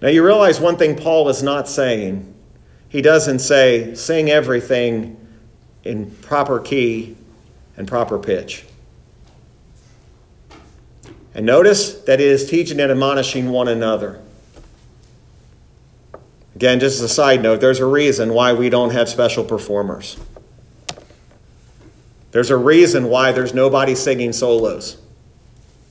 Now, 0.02 0.10
you 0.10 0.21
realize 0.21 0.60
one 0.60 0.76
thing 0.76 0.97
Paul 0.97 1.30
is 1.30 1.41
not 1.41 1.69
saying. 1.69 2.34
He 2.89 3.02
doesn't 3.02 3.39
say, 3.39 3.95
sing 3.95 4.30
everything 4.30 5.15
in 5.86 6.12
proper 6.12 6.60
key 6.60 7.15
and 7.78 7.88
proper 7.88 8.19
pitch. 8.19 8.65
And 11.34 11.45
notice 11.45 11.93
that 12.02 12.19
it 12.19 12.28
is 12.28 12.50
teaching 12.50 12.82
and 12.82 12.91
admonishing 12.91 13.50
one 13.50 13.69
another. 13.69 14.21
Again, 16.56 16.82
just 16.82 16.97
as 16.97 17.04
a 17.04 17.13
side 17.13 17.41
note, 17.41 17.62
there's 17.62 17.80
a 17.80 17.86
reason 17.86 18.34
why 18.34 18.52
we 18.52 18.69
don't 18.69 18.91
have 18.91 19.08
special 19.08 19.45
performers. 19.45 20.17
There's 22.32 22.50
a 22.50 22.58
reason 22.58 23.10
why 23.10 23.32
there's 23.32 23.54
nobody 23.54 23.96
singing 23.96 24.34
solos. 24.34 24.98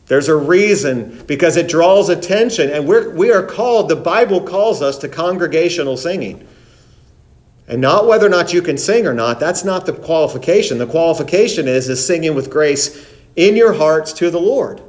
There's 0.07 0.29
a 0.29 0.35
reason 0.35 1.23
because 1.27 1.57
it 1.57 1.69
draws 1.69 2.09
attention, 2.09 2.71
and 2.71 2.89
we're, 2.89 3.11
we 3.11 3.31
are 3.31 3.45
called, 3.45 3.89
the 3.89 3.97
Bible 3.97 4.41
calls 4.41 4.83
us 4.83 4.99
to 4.99 5.09
congregational 5.09 5.97
singing. 5.97 6.47
And 7.69 7.81
not 7.81 8.09
whether 8.09 8.27
or 8.27 8.31
not 8.31 8.53
you 8.53 8.63
can 8.63 8.77
sing 8.77 9.07
or 9.07 9.15
not, 9.15 9.39
that's 9.39 9.63
not 9.63 9.87
the 9.87 9.93
qualification. 9.93 10.79
The 10.79 10.89
qualification 10.89 11.69
is, 11.69 11.89
is 11.89 12.05
singing 12.05 12.35
with 12.35 12.51
grace 12.51 13.07
in 13.37 13.55
your 13.55 13.75
hearts 13.75 14.13
to 14.15 14.31
the 14.31 14.41
Lord. 14.41 14.83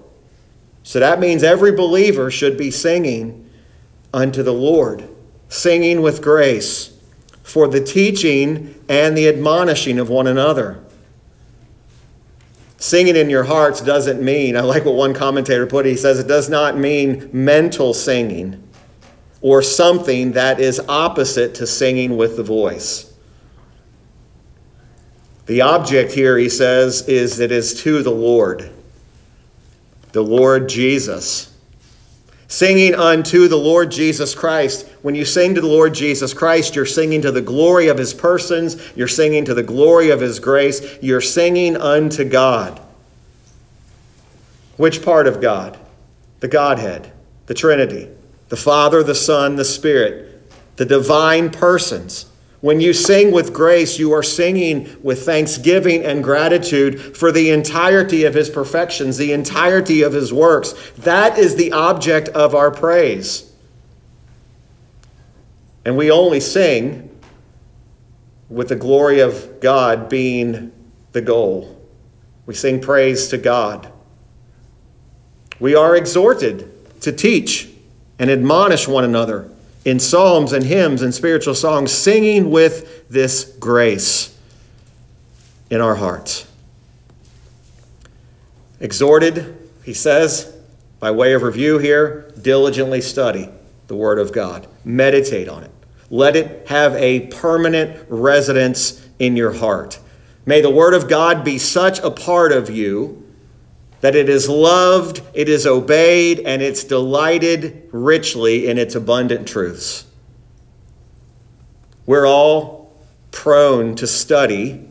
So 0.81 0.99
that 0.99 1.19
means 1.19 1.43
every 1.43 1.71
believer 1.71 2.31
should 2.31 2.57
be 2.57 2.71
singing 2.71 3.47
unto 4.11 4.41
the 4.41 4.53
Lord, 4.53 5.07
singing 5.49 6.01
with 6.01 6.23
grace 6.23 6.97
for 7.43 7.67
the 7.67 7.83
teaching 7.83 8.83
and 8.89 9.15
the 9.15 9.27
admonishing 9.27 9.99
of 9.99 10.09
one 10.09 10.25
another. 10.25 10.83
Singing 12.81 13.15
in 13.15 13.29
your 13.29 13.43
hearts 13.43 13.79
doesn't 13.79 14.23
mean, 14.23 14.57
I 14.57 14.61
like 14.61 14.85
what 14.85 14.95
one 14.95 15.13
commentator 15.13 15.67
put, 15.67 15.85
he 15.85 15.95
says 15.95 16.17
it 16.17 16.27
does 16.27 16.49
not 16.49 16.75
mean 16.75 17.29
mental 17.31 17.93
singing 17.93 18.67
or 19.39 19.61
something 19.61 20.31
that 20.31 20.59
is 20.59 20.81
opposite 20.89 21.53
to 21.55 21.67
singing 21.67 22.17
with 22.17 22.37
the 22.37 22.43
voice. 22.43 23.13
The 25.45 25.61
object 25.61 26.13
here, 26.13 26.39
he 26.39 26.49
says, 26.49 27.07
is 27.07 27.39
it 27.39 27.51
is 27.51 27.79
to 27.83 28.01
the 28.01 28.09
Lord, 28.09 28.71
the 30.13 30.23
Lord 30.23 30.67
Jesus. 30.67 31.50
Singing 32.51 32.93
unto 32.93 33.47
the 33.47 33.57
Lord 33.57 33.91
Jesus 33.91 34.35
Christ. 34.35 34.85
When 35.01 35.15
you 35.15 35.23
sing 35.23 35.55
to 35.55 35.61
the 35.61 35.67
Lord 35.67 35.93
Jesus 35.93 36.33
Christ, 36.33 36.75
you're 36.75 36.85
singing 36.85 37.21
to 37.21 37.31
the 37.31 37.41
glory 37.41 37.87
of 37.87 37.97
his 37.97 38.13
persons, 38.13 38.75
you're 38.93 39.07
singing 39.07 39.45
to 39.45 39.53
the 39.53 39.63
glory 39.63 40.09
of 40.09 40.19
his 40.19 40.41
grace, 40.41 40.97
you're 41.01 41.21
singing 41.21 41.77
unto 41.77 42.25
God. 42.25 42.81
Which 44.75 45.01
part 45.01 45.27
of 45.27 45.39
God? 45.39 45.79
The 46.41 46.49
Godhead, 46.49 47.13
the 47.45 47.53
Trinity, 47.53 48.09
the 48.49 48.57
Father, 48.57 49.01
the 49.01 49.15
Son, 49.15 49.55
the 49.55 49.63
Spirit, 49.63 50.51
the 50.75 50.83
divine 50.83 51.51
persons. 51.51 52.25
When 52.61 52.79
you 52.79 52.93
sing 52.93 53.31
with 53.31 53.53
grace, 53.53 53.97
you 53.97 54.11
are 54.13 54.21
singing 54.21 54.95
with 55.01 55.25
thanksgiving 55.25 56.05
and 56.05 56.23
gratitude 56.23 57.17
for 57.17 57.31
the 57.31 57.49
entirety 57.49 58.23
of 58.23 58.35
his 58.35 58.51
perfections, 58.51 59.17
the 59.17 59.33
entirety 59.33 60.03
of 60.03 60.13
his 60.13 60.31
works. 60.31 60.73
That 60.99 61.39
is 61.39 61.55
the 61.55 61.71
object 61.71 62.29
of 62.29 62.53
our 62.53 62.69
praise. 62.69 63.51
And 65.83 65.97
we 65.97 66.11
only 66.11 66.39
sing 66.39 67.09
with 68.47 68.69
the 68.69 68.75
glory 68.75 69.21
of 69.21 69.59
God 69.59 70.07
being 70.07 70.71
the 71.13 71.21
goal. 71.21 71.81
We 72.45 72.53
sing 72.53 72.79
praise 72.79 73.27
to 73.29 73.39
God. 73.39 73.91
We 75.59 75.73
are 75.73 75.95
exhorted 75.95 77.01
to 77.01 77.11
teach 77.11 77.69
and 78.19 78.29
admonish 78.29 78.87
one 78.87 79.03
another 79.03 79.50
in 79.85 79.99
psalms 79.99 80.53
and 80.53 80.65
hymns 80.65 81.01
and 81.01 81.13
spiritual 81.13 81.55
songs, 81.55 81.91
singing 81.91 82.51
with 82.51 83.07
this 83.09 83.43
grace 83.59 84.37
in 85.69 85.81
our 85.81 85.95
hearts. 85.95 86.47
Exhorted, 88.79 89.57
he 89.83 89.93
says, 89.93 90.55
by 90.99 91.11
way 91.11 91.33
of 91.33 91.43
review 91.43 91.79
here, 91.79 92.31
diligently 92.41 93.01
study 93.01 93.49
the 93.87 93.95
Word 93.95 94.19
of 94.19 94.31
God, 94.31 94.67
meditate 94.85 95.49
on 95.49 95.63
it. 95.63 95.71
Let 96.09 96.35
it 96.35 96.67
have 96.67 96.95
a 96.95 97.27
permanent 97.27 98.05
residence 98.09 99.05
in 99.17 99.35
your 99.35 99.53
heart. 99.53 99.99
May 100.45 100.61
the 100.61 100.69
Word 100.69 100.93
of 100.93 101.07
God 101.07 101.43
be 101.43 101.57
such 101.57 101.99
a 101.99 102.11
part 102.11 102.51
of 102.51 102.69
you 102.69 103.20
that 104.01 104.15
it 104.15 104.27
is 104.29 104.49
loved, 104.49 105.21
it 105.33 105.47
is 105.47 105.65
obeyed, 105.65 106.39
and 106.39 106.61
it's 106.61 106.83
delighted 106.83 107.87
richly 107.91 108.67
in 108.67 108.77
its 108.77 108.95
abundant 108.95 109.47
truths. 109.47 110.05
We're 112.05 112.27
all 112.27 112.93
prone 113.31 113.95
to 113.95 114.07
study 114.07 114.87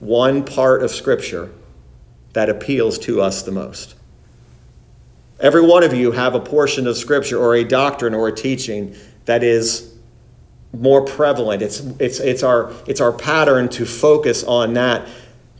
one 0.00 0.44
part 0.44 0.82
of 0.82 0.90
Scripture 0.90 1.50
that 2.32 2.48
appeals 2.48 2.98
to 3.00 3.20
us 3.20 3.42
the 3.42 3.52
most. 3.52 3.94
Every 5.40 5.64
one 5.64 5.84
of 5.84 5.94
you 5.94 6.12
have 6.12 6.34
a 6.34 6.40
portion 6.40 6.88
of 6.88 6.96
Scripture 6.96 7.38
or 7.38 7.54
a 7.54 7.64
doctrine 7.64 8.12
or 8.12 8.28
a 8.28 8.32
teaching 8.34 8.94
that 9.24 9.44
is 9.44 9.94
more 10.72 11.04
prevalent. 11.04 11.62
It's, 11.62 11.80
it's, 12.00 12.18
it's, 12.18 12.42
our, 12.42 12.72
it's 12.86 13.00
our 13.00 13.12
pattern 13.12 13.68
to 13.70 13.86
focus 13.86 14.42
on 14.42 14.74
that 14.74 15.08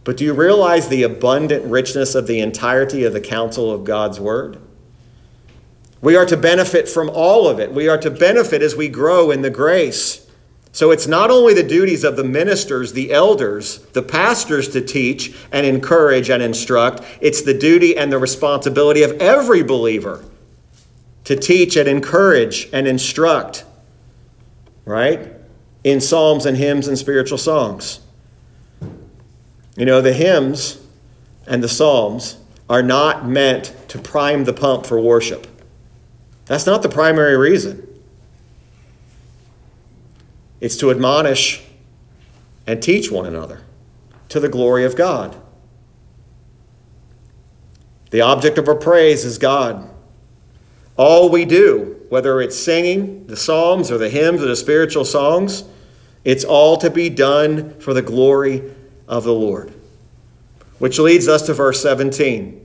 but 0.08 0.16
do 0.16 0.24
you 0.24 0.32
realize 0.32 0.88
the 0.88 1.02
abundant 1.02 1.66
richness 1.66 2.14
of 2.14 2.26
the 2.26 2.40
entirety 2.40 3.04
of 3.04 3.12
the 3.12 3.20
counsel 3.20 3.70
of 3.70 3.84
God's 3.84 4.18
Word? 4.18 4.58
We 6.00 6.16
are 6.16 6.24
to 6.24 6.34
benefit 6.34 6.88
from 6.88 7.10
all 7.10 7.46
of 7.46 7.60
it. 7.60 7.74
We 7.74 7.88
are 7.88 7.98
to 7.98 8.10
benefit 8.10 8.62
as 8.62 8.74
we 8.74 8.88
grow 8.88 9.30
in 9.30 9.42
the 9.42 9.50
grace. 9.50 10.26
So 10.72 10.90
it's 10.92 11.06
not 11.06 11.30
only 11.30 11.52
the 11.52 11.62
duties 11.62 12.04
of 12.04 12.16
the 12.16 12.24
ministers, 12.24 12.94
the 12.94 13.12
elders, 13.12 13.80
the 13.92 14.00
pastors 14.00 14.70
to 14.70 14.80
teach 14.80 15.36
and 15.52 15.66
encourage 15.66 16.30
and 16.30 16.42
instruct, 16.42 17.02
it's 17.20 17.42
the 17.42 17.52
duty 17.52 17.94
and 17.94 18.10
the 18.10 18.18
responsibility 18.18 19.02
of 19.02 19.10
every 19.20 19.62
believer 19.62 20.24
to 21.24 21.36
teach 21.36 21.76
and 21.76 21.86
encourage 21.86 22.70
and 22.72 22.88
instruct, 22.88 23.66
right? 24.86 25.34
In 25.84 26.00
psalms 26.00 26.46
and 26.46 26.56
hymns 26.56 26.88
and 26.88 26.96
spiritual 26.96 27.36
songs. 27.36 28.00
You 29.78 29.84
know, 29.84 30.00
the 30.00 30.12
hymns 30.12 30.84
and 31.46 31.62
the 31.62 31.68
psalms 31.68 32.36
are 32.68 32.82
not 32.82 33.26
meant 33.26 33.74
to 33.86 33.98
prime 34.00 34.42
the 34.42 34.52
pump 34.52 34.84
for 34.84 35.00
worship. 35.00 35.46
That's 36.46 36.66
not 36.66 36.82
the 36.82 36.88
primary 36.88 37.36
reason. 37.36 37.86
It's 40.60 40.76
to 40.78 40.90
admonish 40.90 41.62
and 42.66 42.82
teach 42.82 43.12
one 43.12 43.24
another 43.24 43.62
to 44.30 44.40
the 44.40 44.48
glory 44.48 44.84
of 44.84 44.96
God. 44.96 45.40
The 48.10 48.20
object 48.20 48.58
of 48.58 48.66
our 48.66 48.74
praise 48.74 49.24
is 49.24 49.38
God. 49.38 49.88
All 50.96 51.28
we 51.28 51.44
do, 51.44 52.04
whether 52.08 52.40
it's 52.40 52.58
singing 52.58 53.28
the 53.28 53.36
psalms 53.36 53.92
or 53.92 53.98
the 53.98 54.10
hymns 54.10 54.42
or 54.42 54.46
the 54.46 54.56
spiritual 54.56 55.04
songs, 55.04 55.62
it's 56.24 56.44
all 56.44 56.76
to 56.78 56.90
be 56.90 57.08
done 57.08 57.78
for 57.78 57.94
the 57.94 58.02
glory 58.02 58.74
of 59.08 59.24
the 59.24 59.32
Lord. 59.32 59.72
Which 60.78 60.98
leads 60.98 61.26
us 61.26 61.42
to 61.46 61.54
verse 61.54 61.82
17. 61.82 62.64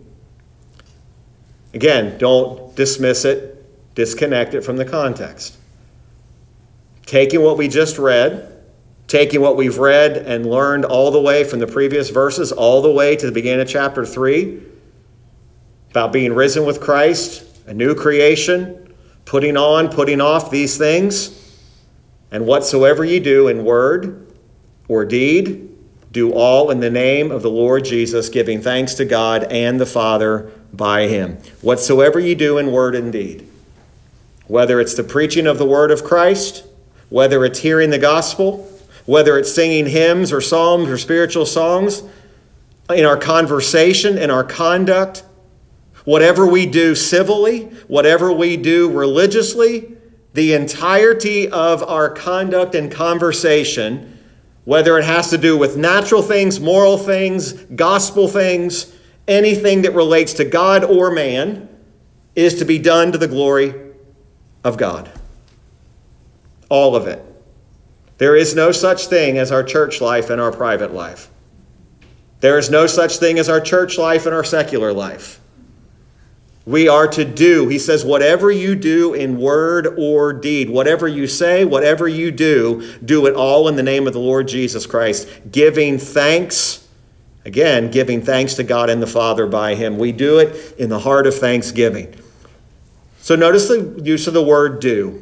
Again, 1.74 2.18
don't 2.20 2.76
dismiss 2.76 3.26
it, 3.26 3.96
disconnect 3.96 4.54
it 4.54 4.62
from 4.62 4.78
the 4.78 4.86
context. 4.86 5.58
Taking 7.08 7.42
what 7.42 7.58
we 7.58 7.68
just 7.68 7.98
read, 7.98 8.50
taking 9.08 9.42
what 9.42 9.58
we've 9.58 9.80
read 9.80 10.18
and 10.18 10.46
learned 10.46 10.86
all 10.86 11.10
the 11.10 11.22
way 11.22 11.44
from 11.44 11.60
the 11.60 11.68
previous 11.68 12.10
verses, 12.10 12.52
all 12.52 12.82
the 12.82 12.92
way 12.92 13.16
to 13.16 13.26
the 13.26 13.32
beginning 13.32 13.62
of 13.62 13.68
chapter 13.68 14.06
3, 14.06 14.62
about 15.90 16.14
being 16.14 16.34
risen 16.34 16.66
with 16.66 16.80
Christ, 16.80 17.46
a 17.66 17.74
new 17.74 17.96
creation, 17.96 18.94
putting 19.26 19.58
on, 19.58 19.90
putting 19.90 20.22
off 20.22 20.52
these 20.52 20.78
things, 20.78 21.40
and 22.32 22.46
whatsoever 22.46 23.06
ye 23.06 23.20
do 23.20 23.48
in 23.48 23.64
word 23.64 24.36
or 24.88 25.06
deed, 25.06 25.73
do 26.14 26.32
all 26.32 26.70
in 26.70 26.80
the 26.80 26.92
name 26.92 27.32
of 27.32 27.42
the 27.42 27.50
Lord 27.50 27.84
Jesus, 27.84 28.30
giving 28.30 28.62
thanks 28.62 28.94
to 28.94 29.04
God 29.04 29.46
and 29.46 29.82
the 29.82 29.86
Father 29.86 30.52
by 30.72 31.08
him. 31.08 31.40
Whatsoever 31.62 32.20
ye 32.20 32.36
do 32.36 32.60
in 32.60 32.72
word 32.72 32.94
and 32.94 33.12
deed, 33.12 33.50
whether 34.46 34.80
it's 34.80 34.94
the 34.94 35.04
preaching 35.04 35.48
of 35.48 35.58
the 35.58 35.66
word 35.66 35.90
of 35.90 36.04
Christ, 36.04 36.66
whether 37.10 37.44
it's 37.44 37.60
hearing 37.60 37.90
the 37.90 37.98
gospel, 37.98 38.70
whether 39.08 39.40
it's 39.40 39.54
singing 39.54 39.88
hymns 39.88 40.32
or 40.32 40.40
psalms 40.40 40.88
or 40.88 41.00
spiritual 41.00 41.48
songs, 41.48 42.04
in 42.92 43.06
our 43.06 43.18
conversation, 43.18 44.20
in 44.20 44.30
our 44.30 44.44
conduct, 44.44 45.24
whatever 46.06 46.46
we 46.46 46.68
do 46.68 46.94
civilly, 46.94 47.64
whatever 47.88 48.32
we 48.32 48.56
do 48.56 48.92
religiously, 48.92 49.96
the 50.34 50.54
entirety 50.54 51.50
of 51.50 51.82
our 51.82 52.10
conduct 52.10 52.76
and 52.76 52.92
conversation 52.92 54.13
whether 54.66 54.98
it 54.98 55.06
has 55.06 55.30
to 55.30 55.38
do 55.38 55.58
with 55.58 55.78
natural 55.78 56.22
things, 56.22 56.60
moral 56.60 56.98
things, 56.98 57.54
gospel 57.54 58.28
things, 58.28 58.94
anything 59.28 59.82
that 59.82 59.94
relates 59.94 60.34
to 60.34 60.46
God 60.46 60.84
or 60.84 61.12
man, 61.12 61.70
is 62.36 62.56
to 62.56 62.66
be 62.66 62.80
done 62.80 63.12
to 63.12 63.18
the 63.18 63.28
glory 63.28 63.74
of 64.64 64.78
God. 64.78 65.12
All 66.70 66.96
of 66.96 67.08
it. 67.08 67.24
There 68.18 68.36
is 68.36 68.56
no 68.56 68.72
such 68.72 69.08
thing 69.08 69.38
as 69.38 69.52
our 69.52 69.64
church 69.64 70.00
life 70.00 70.30
and 70.30 70.40
our 70.40 70.52
private 70.52 70.94
life. 70.94 71.30
There 72.40 72.58
is 72.58 72.70
no 72.70 72.88
such 72.88 73.18
thing 73.18 73.40
as 73.40 73.50
our 73.50 73.62
church 73.62 73.98
life 73.98 74.26
and 74.26 74.34
our 74.34 74.44
secular 74.44 74.94
life. 74.94 75.40
We 76.66 76.88
are 76.88 77.08
to 77.10 77.26
do, 77.26 77.68
he 77.68 77.78
says, 77.78 78.06
whatever 78.06 78.50
you 78.50 78.76
do 78.76 79.14
in 79.14 79.38
word 79.38 79.96
or 79.98 80.32
deed, 80.32 80.70
whatever 80.70 81.10
you 81.10 81.28
say, 81.28 81.66
whatever 81.66 82.08
you 82.08 82.32
do, 82.32 82.98
do 83.04 83.26
it 83.26 83.36
all 83.36 83.68
in 83.68 83.76
the 83.76 83.84
name 83.84 84.08
of 84.08 84.14
the 84.14 84.20
Lord 84.20 84.48
Jesus 84.48 84.86
Christ, 84.86 85.28
giving 85.52 85.98
thanks, 85.98 86.88
again, 87.44 87.92
giving 87.92 88.22
thanks 88.22 88.54
to 88.54 88.64
God 88.64 88.90
and 88.90 89.02
the 89.02 89.08
Father 89.08 89.46
by 89.46 89.76
him. 89.76 89.98
We 89.98 90.14
do 90.14 90.40
it 90.40 90.80
in 90.80 90.88
the 90.90 91.00
heart 91.00 91.28
of 91.28 91.36
thanksgiving. 91.36 92.16
So 93.20 93.36
notice 93.36 93.68
the 93.68 94.02
use 94.02 94.28
of 94.28 94.34
the 94.34 94.44
word 94.44 94.80
do. 94.80 95.22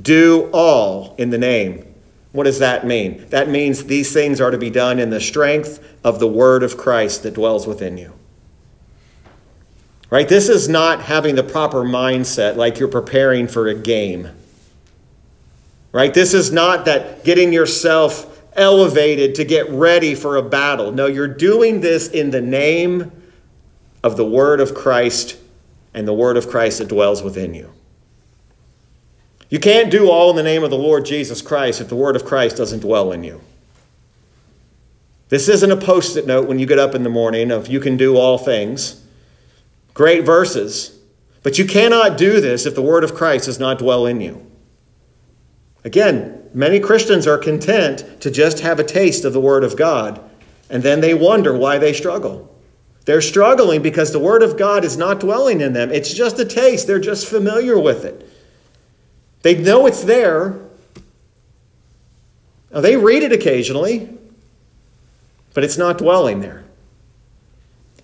Do 0.00 0.50
all 0.52 1.14
in 1.16 1.30
the 1.30 1.38
name. 1.38 1.86
What 2.32 2.44
does 2.44 2.58
that 2.58 2.86
mean? 2.86 3.26
That 3.30 3.48
means 3.48 3.84
these 3.84 4.12
things 4.12 4.42
are 4.42 4.50
to 4.50 4.58
be 4.58 4.70
done 4.70 4.98
in 4.98 5.08
the 5.08 5.20
strength 5.20 5.82
of 6.04 6.18
the 6.18 6.28
word 6.28 6.62
of 6.62 6.76
Christ 6.76 7.22
that 7.22 7.34
dwells 7.34 7.66
within 7.66 7.96
you. 7.96 8.12
Right? 10.10 10.28
This 10.28 10.48
is 10.48 10.68
not 10.68 11.02
having 11.02 11.36
the 11.36 11.44
proper 11.44 11.82
mindset 11.82 12.56
like 12.56 12.78
you're 12.78 12.88
preparing 12.88 13.46
for 13.46 13.68
a 13.68 13.74
game. 13.74 14.28
Right? 15.92 16.12
This 16.12 16.34
is 16.34 16.52
not 16.52 16.84
that 16.84 17.24
getting 17.24 17.52
yourself 17.52 18.26
elevated 18.54 19.36
to 19.36 19.44
get 19.44 19.70
ready 19.70 20.14
for 20.16 20.36
a 20.36 20.42
battle. 20.42 20.90
No, 20.90 21.06
you're 21.06 21.28
doing 21.28 21.80
this 21.80 22.08
in 22.08 22.30
the 22.30 22.40
name 22.40 23.12
of 24.02 24.16
the 24.16 24.26
Word 24.26 24.60
of 24.60 24.74
Christ 24.74 25.36
and 25.94 26.06
the 26.06 26.12
Word 26.12 26.36
of 26.36 26.48
Christ 26.48 26.78
that 26.78 26.88
dwells 26.88 27.22
within 27.22 27.54
you. 27.54 27.72
You 29.48 29.58
can't 29.58 29.90
do 29.90 30.10
all 30.10 30.30
in 30.30 30.36
the 30.36 30.42
name 30.42 30.62
of 30.62 30.70
the 30.70 30.78
Lord 30.78 31.04
Jesus 31.04 31.42
Christ 31.42 31.80
if 31.80 31.88
the 31.88 31.96
Word 31.96 32.16
of 32.16 32.24
Christ 32.24 32.56
doesn't 32.56 32.80
dwell 32.80 33.12
in 33.12 33.24
you. 33.24 33.40
This 35.28 35.48
isn't 35.48 35.70
a 35.70 35.76
post 35.76 36.16
it 36.16 36.26
note 36.26 36.48
when 36.48 36.58
you 36.58 36.66
get 36.66 36.78
up 36.78 36.94
in 36.94 37.04
the 37.04 37.10
morning 37.10 37.50
of 37.50 37.68
you 37.68 37.78
can 37.78 37.96
do 37.96 38.16
all 38.16 38.38
things. 38.38 39.04
Great 40.00 40.24
verses. 40.24 40.98
But 41.42 41.58
you 41.58 41.66
cannot 41.66 42.16
do 42.16 42.40
this 42.40 42.64
if 42.64 42.74
the 42.74 42.80
word 42.80 43.04
of 43.04 43.14
Christ 43.14 43.44
does 43.44 43.60
not 43.60 43.78
dwell 43.78 44.06
in 44.06 44.22
you. 44.22 44.50
Again, 45.84 46.48
many 46.54 46.80
Christians 46.80 47.26
are 47.26 47.36
content 47.36 48.18
to 48.22 48.30
just 48.30 48.60
have 48.60 48.80
a 48.80 48.82
taste 48.82 49.26
of 49.26 49.34
the 49.34 49.42
word 49.42 49.62
of 49.62 49.76
God, 49.76 50.18
and 50.70 50.82
then 50.82 51.02
they 51.02 51.12
wonder 51.12 51.54
why 51.54 51.76
they 51.76 51.92
struggle. 51.92 52.50
They're 53.04 53.20
struggling 53.20 53.82
because 53.82 54.10
the 54.10 54.18
word 54.18 54.42
of 54.42 54.56
God 54.56 54.86
is 54.86 54.96
not 54.96 55.20
dwelling 55.20 55.60
in 55.60 55.74
them. 55.74 55.92
It's 55.92 56.14
just 56.14 56.38
a 56.38 56.46
taste, 56.46 56.86
they're 56.86 56.98
just 56.98 57.28
familiar 57.28 57.78
with 57.78 58.02
it. 58.06 58.26
They 59.42 59.54
know 59.54 59.84
it's 59.84 60.04
there. 60.04 60.58
Now, 62.72 62.80
they 62.80 62.96
read 62.96 63.22
it 63.22 63.32
occasionally, 63.32 64.08
but 65.52 65.62
it's 65.62 65.76
not 65.76 65.98
dwelling 65.98 66.40
there. 66.40 66.64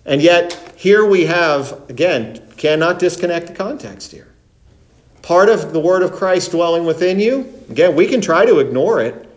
And 0.07 0.21
yet, 0.21 0.73
here 0.77 1.05
we 1.05 1.25
have, 1.25 1.89
again, 1.89 2.41
cannot 2.55 2.97
disconnect 2.97 3.47
the 3.47 3.53
context 3.53 4.13
here. 4.13 4.29
Part 5.21 5.49
of 5.49 5.73
the 5.73 5.81
word 5.81 6.01
of 6.01 6.13
Christ 6.13 6.51
dwelling 6.51 6.85
within 6.85 7.19
you, 7.19 7.53
again, 7.69 7.93
we 7.93 8.07
can 8.07 8.21
try 8.21 8.45
to 8.45 8.59
ignore 8.59 9.01
it, 9.01 9.29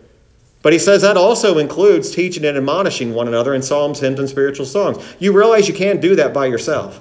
but 0.62 0.72
he 0.72 0.78
says 0.78 1.02
that 1.02 1.16
also 1.16 1.58
includes 1.58 2.12
teaching 2.12 2.44
and 2.44 2.56
admonishing 2.56 3.12
one 3.12 3.26
another 3.26 3.52
in 3.52 3.62
psalms, 3.62 3.98
hymns, 3.98 4.20
and 4.20 4.28
spiritual 4.28 4.64
songs. 4.64 5.04
You 5.18 5.32
realize 5.32 5.66
you 5.66 5.74
can't 5.74 6.00
do 6.00 6.14
that 6.14 6.32
by 6.32 6.46
yourself. 6.46 7.00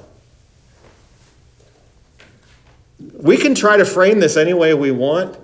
We 3.14 3.38
can 3.38 3.54
try 3.54 3.78
to 3.78 3.86
frame 3.86 4.20
this 4.20 4.36
any 4.36 4.54
way 4.54 4.74
we 4.74 4.92
want, 4.92 5.38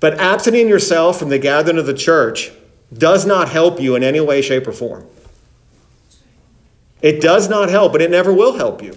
but 0.00 0.18
absenting 0.18 0.68
yourself 0.68 1.18
from 1.18 1.30
the 1.30 1.38
gathering 1.38 1.78
of 1.78 1.86
the 1.86 1.94
church 1.94 2.50
does 2.92 3.24
not 3.24 3.48
help 3.48 3.80
you 3.80 3.94
in 3.94 4.02
any 4.02 4.20
way, 4.20 4.42
shape, 4.42 4.66
or 4.66 4.72
form. 4.72 5.06
It 7.02 7.20
does 7.20 7.48
not 7.48 7.68
help, 7.68 7.92
but 7.92 8.00
it 8.00 8.10
never 8.10 8.32
will 8.32 8.56
help 8.56 8.82
you. 8.82 8.96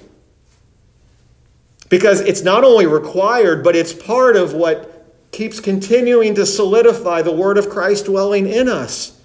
Because 1.89 2.21
it's 2.21 2.43
not 2.43 2.63
only 2.63 2.85
required, 2.85 3.63
but 3.63 3.75
it's 3.75 3.93
part 3.93 4.35
of 4.35 4.53
what 4.53 4.91
keeps 5.31 5.59
continuing 5.59 6.35
to 6.35 6.45
solidify 6.45 7.21
the 7.23 7.31
word 7.31 7.57
of 7.57 7.69
Christ 7.69 8.05
dwelling 8.05 8.47
in 8.47 8.69
us. 8.69 9.19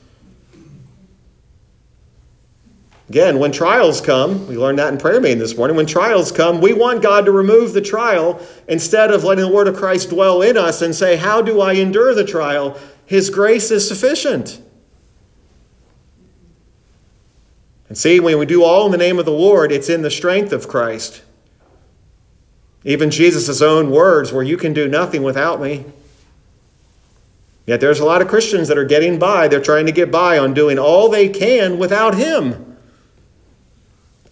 Again, 3.11 3.41
when 3.41 3.51
trials 3.51 4.01
come, 4.01 4.47
we 4.47 4.57
learned 4.57 4.79
that 4.79 4.93
in 4.93 4.99
prayer 4.99 5.21
meeting 5.21 5.41
this 5.41 5.57
morning. 5.57 5.77
When 5.77 5.87
trials 5.87 6.31
come, 6.31 6.61
we 6.61 6.73
want 6.73 7.03
God 7.03 7.25
to 7.25 7.33
remove 7.33 7.73
the 7.73 7.81
trial 7.81 8.41
instead 8.69 9.11
of 9.11 9.25
letting 9.25 9.45
the 9.45 9.53
word 9.53 9.67
of 9.67 9.77
Christ 9.77 10.11
dwell 10.11 10.43
in 10.43 10.57
us 10.57 10.81
and 10.81 10.95
say, 10.95 11.17
How 11.17 11.43
do 11.43 11.61
I 11.61 11.73
endure 11.73 12.15
the 12.15 12.25
trial? 12.25 12.79
His 13.05 13.29
grace 13.29 13.73
is 13.73 13.87
sufficient. 13.87 14.63
And 17.91 17.99
see, 17.99 18.21
when 18.21 18.39
we 18.39 18.47
do 18.47 18.63
all 18.63 18.87
in 18.87 18.93
the 18.93 18.99
name 18.99 19.19
of 19.19 19.25
the 19.25 19.33
Lord, 19.33 19.73
it's 19.73 19.89
in 19.89 20.03
the 20.03 20.13
strength 20.13 20.53
of 20.53 20.69
Christ. 20.69 21.23
Even 22.85 23.11
Jesus' 23.11 23.61
own 23.61 23.91
words, 23.91 24.33
where 24.33 24.45
you 24.45 24.57
can 24.57 24.73
do 24.73 24.87
nothing 24.87 25.25
without 25.25 25.61
me. 25.61 25.85
Yet 27.67 27.81
there's 27.81 27.99
a 27.99 28.05
lot 28.05 28.23
of 28.23 28.29
Christians 28.29 28.69
that 28.69 28.79
are 28.79 28.85
getting 28.85 29.19
by. 29.19 29.49
They're 29.49 29.61
trying 29.61 29.87
to 29.87 29.93
get 29.93 30.13
by 30.13 30.39
on 30.39 30.55
doing 30.55 30.79
all 30.79 31.09
they 31.09 31.29
can 31.29 31.79
without 31.79 32.15
Him. 32.15 32.77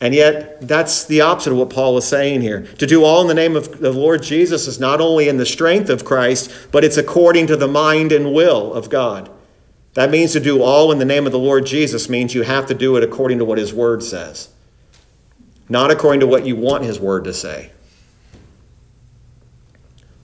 And 0.01 0.15
yet, 0.15 0.61
that's 0.61 1.05
the 1.05 1.21
opposite 1.21 1.51
of 1.51 1.59
what 1.59 1.71
Paul 1.71 1.99
is 1.99 2.07
saying 2.07 2.43
here. 2.43 2.61
To 2.79 2.87
do 2.87 3.03
all 3.03 3.21
in 3.23 3.27
the 3.27 3.35
name 3.35 3.57
of 3.57 3.81
the 3.81 3.93
Lord 3.93 4.23
Jesus 4.23 4.69
is 4.69 4.79
not 4.79 5.01
only 5.01 5.29
in 5.29 5.37
the 5.37 5.45
strength 5.45 5.91
of 5.91 6.05
Christ, 6.05 6.69
but 6.71 6.85
it's 6.85 6.97
according 6.97 7.49
to 7.49 7.57
the 7.57 7.67
mind 7.67 8.13
and 8.13 8.33
will 8.33 8.73
of 8.73 8.89
God. 8.89 9.29
That 9.99 10.13
means 10.13 10.33
to 10.35 10.39
do 10.39 10.63
all 10.63 10.93
in 10.93 11.01
the 11.01 11.05
name 11.05 11.27
of 11.27 11.33
the 11.33 11.41
Lord 11.41 11.67
Jesus 11.67 12.09
means 12.09 12.33
you 12.33 12.43
have 12.43 12.67
to 12.67 12.75
do 12.75 12.97
it 12.97 13.03
according 13.03 13.39
to 13.39 13.45
what 13.45 13.59
his 13.59 13.75
word 13.75 14.05
says, 14.05 14.49
not 15.69 15.91
according 15.91 16.21
to 16.21 16.27
what 16.29 16.47
you 16.47 16.55
want 16.55 16.85
his 16.85 17.01
word 17.01 17.25
to 17.25 17.35
say. 17.35 17.73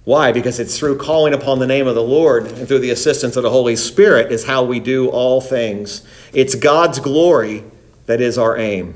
Why? 0.04 0.30
Because 0.30 0.60
it's 0.60 0.78
through 0.78 0.98
calling 0.98 1.34
upon 1.34 1.58
the 1.58 1.66
name 1.66 1.88
of 1.88 1.96
the 1.96 2.04
Lord 2.04 2.46
and 2.46 2.68
through 2.68 2.78
the 2.78 2.90
assistance 2.90 3.34
of 3.34 3.42
the 3.42 3.50
Holy 3.50 3.74
Spirit 3.74 4.30
is 4.30 4.44
how 4.44 4.62
we 4.62 4.78
do 4.78 5.08
all 5.08 5.40
things. 5.40 6.06
It's 6.32 6.54
God's 6.54 7.00
glory 7.00 7.64
that 8.06 8.20
is 8.20 8.38
our 8.38 8.56
aim. 8.56 8.94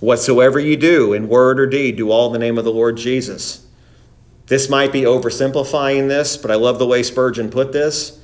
Whatsoever 0.00 0.58
you 0.58 0.78
do 0.78 1.12
in 1.12 1.28
word 1.28 1.60
or 1.60 1.66
deed, 1.66 1.98
do 1.98 2.10
all 2.10 2.28
in 2.28 2.32
the 2.32 2.38
name 2.38 2.56
of 2.56 2.64
the 2.64 2.72
Lord 2.72 2.96
Jesus. 2.96 3.66
This 4.46 4.70
might 4.70 4.94
be 4.94 5.02
oversimplifying 5.02 6.08
this, 6.08 6.38
but 6.38 6.50
I 6.50 6.54
love 6.54 6.78
the 6.78 6.86
way 6.86 7.02
Spurgeon 7.02 7.50
put 7.50 7.72
this. 7.72 8.16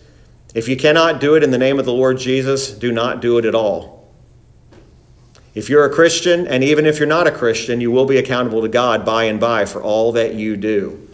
If 0.57 0.69
you 0.69 0.77
cannot 0.79 1.21
do 1.21 1.35
it 1.35 1.43
in 1.43 1.51
the 1.51 1.59
name 1.59 1.79
of 1.79 1.85
the 1.85 1.93
Lord 1.93 2.17
Jesus, 2.17 2.71
do 2.71 2.91
not 2.91 3.21
do 3.21 3.37
it 3.37 3.45
at 3.45 3.55
all. 3.55 4.11
If 5.55 5.69
you're 5.69 5.85
a 5.85 5.93
Christian, 5.93 6.47
and 6.47 6.65
even 6.65 6.87
if 6.87 6.99
you're 6.99 7.07
not 7.07 7.27
a 7.27 7.31
Christian, 7.31 7.79
you 7.79 7.91
will 7.91 8.07
be 8.07 8.17
accountable 8.17 8.63
to 8.63 8.69
God 8.69 9.05
by 9.05 9.25
and 9.25 9.39
by 9.39 9.67
for 9.67 9.83
all 9.83 10.13
that 10.13 10.33
you 10.35 10.57
do. 10.57 11.07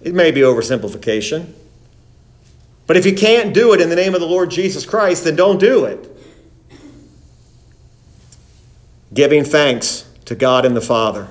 It 0.00 0.14
may 0.14 0.30
be 0.30 0.40
oversimplification. 0.40 1.52
But 2.86 2.96
if 2.96 3.04
you 3.04 3.14
can't 3.14 3.52
do 3.52 3.74
it 3.74 3.80
in 3.82 3.90
the 3.90 3.96
name 3.96 4.14
of 4.14 4.22
the 4.22 4.26
Lord 4.26 4.50
Jesus 4.50 4.86
Christ, 4.86 5.24
then 5.24 5.36
don't 5.36 5.58
do 5.58 5.84
it. 5.84 6.08
Giving 9.12 9.44
thanks 9.44 10.10
to 10.24 10.34
God 10.34 10.64
and 10.64 10.74
the 10.74 10.80
Father. 10.80 11.28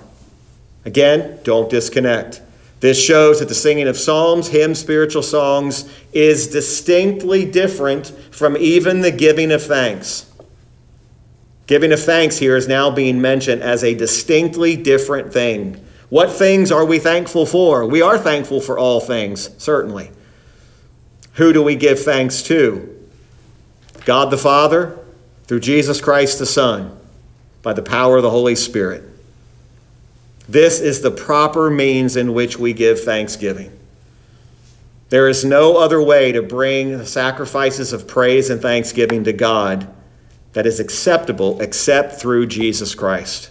Again, 0.85 1.39
don't 1.41 1.71
disconnect. 1.71 2.43
This 2.81 2.99
shows 2.99 3.39
that 3.39 3.47
the 3.47 3.55
singing 3.55 3.87
of 3.87 3.95
psalms, 3.95 4.47
hymns, 4.47 4.79
spiritual 4.79 5.21
songs 5.21 5.87
is 6.13 6.47
distinctly 6.47 7.45
different 7.45 8.07
from 8.31 8.57
even 8.57 9.01
the 9.01 9.11
giving 9.11 9.51
of 9.51 9.63
thanks. 9.63 10.25
Giving 11.67 11.91
of 11.91 12.01
thanks 12.01 12.39
here 12.39 12.57
is 12.57 12.67
now 12.67 12.89
being 12.89 13.21
mentioned 13.21 13.61
as 13.61 13.83
a 13.83 13.93
distinctly 13.93 14.75
different 14.75 15.31
thing. 15.31 15.85
What 16.09 16.31
things 16.31 16.71
are 16.71 16.83
we 16.83 16.97
thankful 16.97 17.45
for? 17.45 17.85
We 17.85 18.01
are 18.01 18.17
thankful 18.17 18.59
for 18.59 18.79
all 18.79 18.99
things, 18.99 19.51
certainly. 19.59 20.09
Who 21.33 21.53
do 21.53 21.61
we 21.61 21.75
give 21.75 21.99
thanks 21.99 22.41
to? 22.43 23.07
God 24.05 24.31
the 24.31 24.39
Father, 24.39 24.97
through 25.45 25.59
Jesus 25.59 26.01
Christ 26.01 26.39
the 26.39 26.47
Son, 26.47 26.97
by 27.61 27.73
the 27.73 27.83
power 27.83 28.17
of 28.17 28.23
the 28.23 28.31
Holy 28.31 28.55
Spirit. 28.55 29.10
This 30.47 30.79
is 30.79 31.01
the 31.01 31.11
proper 31.11 31.69
means 31.69 32.15
in 32.15 32.33
which 32.33 32.57
we 32.57 32.73
give 32.73 33.03
thanksgiving. 33.03 33.77
There 35.09 35.27
is 35.27 35.45
no 35.45 35.77
other 35.77 36.01
way 36.01 36.31
to 36.31 36.41
bring 36.41 37.05
sacrifices 37.05 37.93
of 37.93 38.07
praise 38.07 38.49
and 38.49 38.61
thanksgiving 38.61 39.23
to 39.25 39.33
God 39.33 39.93
that 40.53 40.65
is 40.65 40.79
acceptable 40.79 41.61
except 41.61 42.19
through 42.19 42.47
Jesus 42.47 42.95
Christ. 42.95 43.49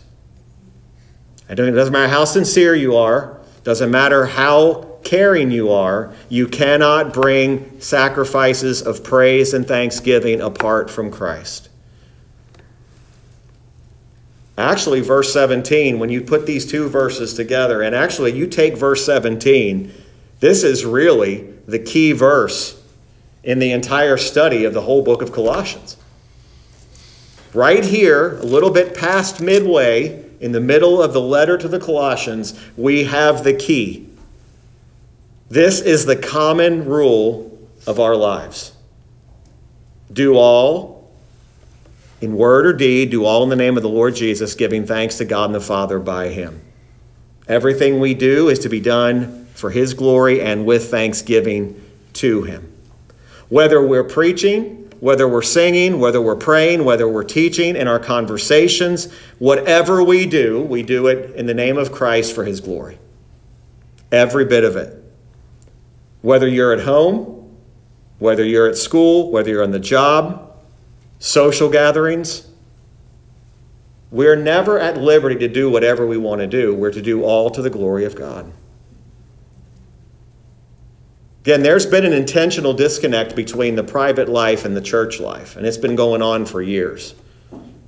It 1.49 1.57
doesn't 1.57 1.93
matter 1.93 2.09
how 2.09 2.24
sincere 2.24 2.74
you 2.74 2.97
are, 2.97 3.41
doesn't 3.64 3.91
matter 3.91 4.26
how 4.26 4.91
caring 5.03 5.51
you 5.51 5.70
are, 5.72 6.14
you 6.28 6.47
cannot 6.47 7.12
bring 7.12 7.80
sacrifices 7.80 8.82
of 8.82 9.03
praise 9.03 9.55
and 9.55 9.66
thanksgiving 9.66 10.41
apart 10.41 10.91
from 10.91 11.11
Christ. 11.11 11.69
Actually, 14.61 15.00
verse 15.00 15.32
17, 15.32 15.98
when 15.98 16.11
you 16.11 16.20
put 16.20 16.44
these 16.44 16.70
two 16.70 16.86
verses 16.86 17.32
together, 17.32 17.80
and 17.80 17.94
actually 17.94 18.32
you 18.32 18.46
take 18.46 18.76
verse 18.76 19.06
17, 19.06 19.90
this 20.40 20.62
is 20.62 20.84
really 20.84 21.50
the 21.66 21.78
key 21.78 22.12
verse 22.12 22.82
in 23.42 23.58
the 23.58 23.72
entire 23.72 24.18
study 24.18 24.64
of 24.64 24.74
the 24.74 24.82
whole 24.82 25.02
book 25.02 25.22
of 25.22 25.32
Colossians. 25.32 25.96
Right 27.54 27.82
here, 27.82 28.36
a 28.36 28.42
little 28.42 28.70
bit 28.70 28.94
past 28.94 29.40
midway, 29.40 30.26
in 30.40 30.52
the 30.52 30.61
middle 30.61 31.02
of 31.02 31.14
the 31.14 31.22
letter 31.22 31.56
to 31.56 31.66
the 31.66 31.80
Colossians, 31.80 32.58
we 32.76 33.04
have 33.04 33.44
the 33.44 33.54
key. 33.54 34.11
This 35.48 35.80
is 35.80 36.04
the 36.04 36.16
common 36.16 36.84
rule 36.84 37.58
of 37.86 37.98
our 37.98 38.14
lives. 38.14 38.72
Do 40.12 40.34
all 40.36 40.99
in 42.20 42.36
word 42.36 42.66
or 42.66 42.72
deed, 42.72 43.10
do 43.10 43.24
all 43.24 43.42
in 43.42 43.48
the 43.48 43.56
name 43.56 43.76
of 43.76 43.82
the 43.82 43.88
Lord 43.88 44.14
Jesus, 44.14 44.54
giving 44.54 44.86
thanks 44.86 45.16
to 45.18 45.24
God 45.24 45.46
and 45.46 45.54
the 45.54 45.60
Father 45.60 45.98
by 45.98 46.28
him. 46.28 46.60
Everything 47.48 47.98
we 47.98 48.14
do 48.14 48.48
is 48.48 48.58
to 48.60 48.68
be 48.68 48.80
done 48.80 49.46
for 49.54 49.70
his 49.70 49.94
glory 49.94 50.40
and 50.40 50.64
with 50.64 50.90
thanksgiving 50.90 51.82
to 52.14 52.42
him. 52.42 52.72
Whether 53.48 53.84
we're 53.84 54.04
preaching, 54.04 54.90
whether 55.00 55.26
we're 55.26 55.42
singing, 55.42 55.98
whether 55.98 56.20
we're 56.20 56.36
praying, 56.36 56.84
whether 56.84 57.08
we're 57.08 57.24
teaching 57.24 57.74
in 57.74 57.88
our 57.88 57.98
conversations, 57.98 59.12
whatever 59.38 60.04
we 60.04 60.26
do, 60.26 60.62
we 60.62 60.82
do 60.82 61.06
it 61.08 61.34
in 61.34 61.46
the 61.46 61.54
name 61.54 61.78
of 61.78 61.90
Christ 61.90 62.34
for 62.34 62.44
his 62.44 62.60
glory. 62.60 62.98
Every 64.12 64.44
bit 64.44 64.62
of 64.62 64.76
it. 64.76 64.96
Whether 66.20 66.46
you're 66.46 66.72
at 66.72 66.80
home, 66.80 67.56
whether 68.18 68.44
you're 68.44 68.68
at 68.68 68.76
school, 68.76 69.30
whether 69.30 69.48
you're 69.48 69.62
on 69.62 69.70
the 69.70 69.80
job, 69.80 70.49
social 71.20 71.68
gatherings, 71.68 72.48
we're 74.10 74.34
never 74.34 74.80
at 74.80 74.96
liberty 74.96 75.36
to 75.36 75.48
do 75.48 75.70
whatever 75.70 76.04
we 76.04 76.16
want 76.16 76.40
to 76.40 76.48
do. 76.48 76.74
We're 76.74 76.90
to 76.90 77.02
do 77.02 77.22
all 77.22 77.50
to 77.50 77.62
the 77.62 77.70
glory 77.70 78.04
of 78.04 78.16
God. 78.16 78.52
Again, 81.42 81.62
there's 81.62 81.86
been 81.86 82.04
an 82.04 82.12
intentional 82.12 82.74
disconnect 82.74 83.36
between 83.36 83.76
the 83.76 83.84
private 83.84 84.28
life 84.28 84.64
and 84.64 84.76
the 84.76 84.80
church 84.80 85.20
life, 85.20 85.56
and 85.56 85.64
it's 85.64 85.78
been 85.78 85.96
going 85.96 86.20
on 86.20 86.44
for 86.44 86.60
years. 86.60 87.14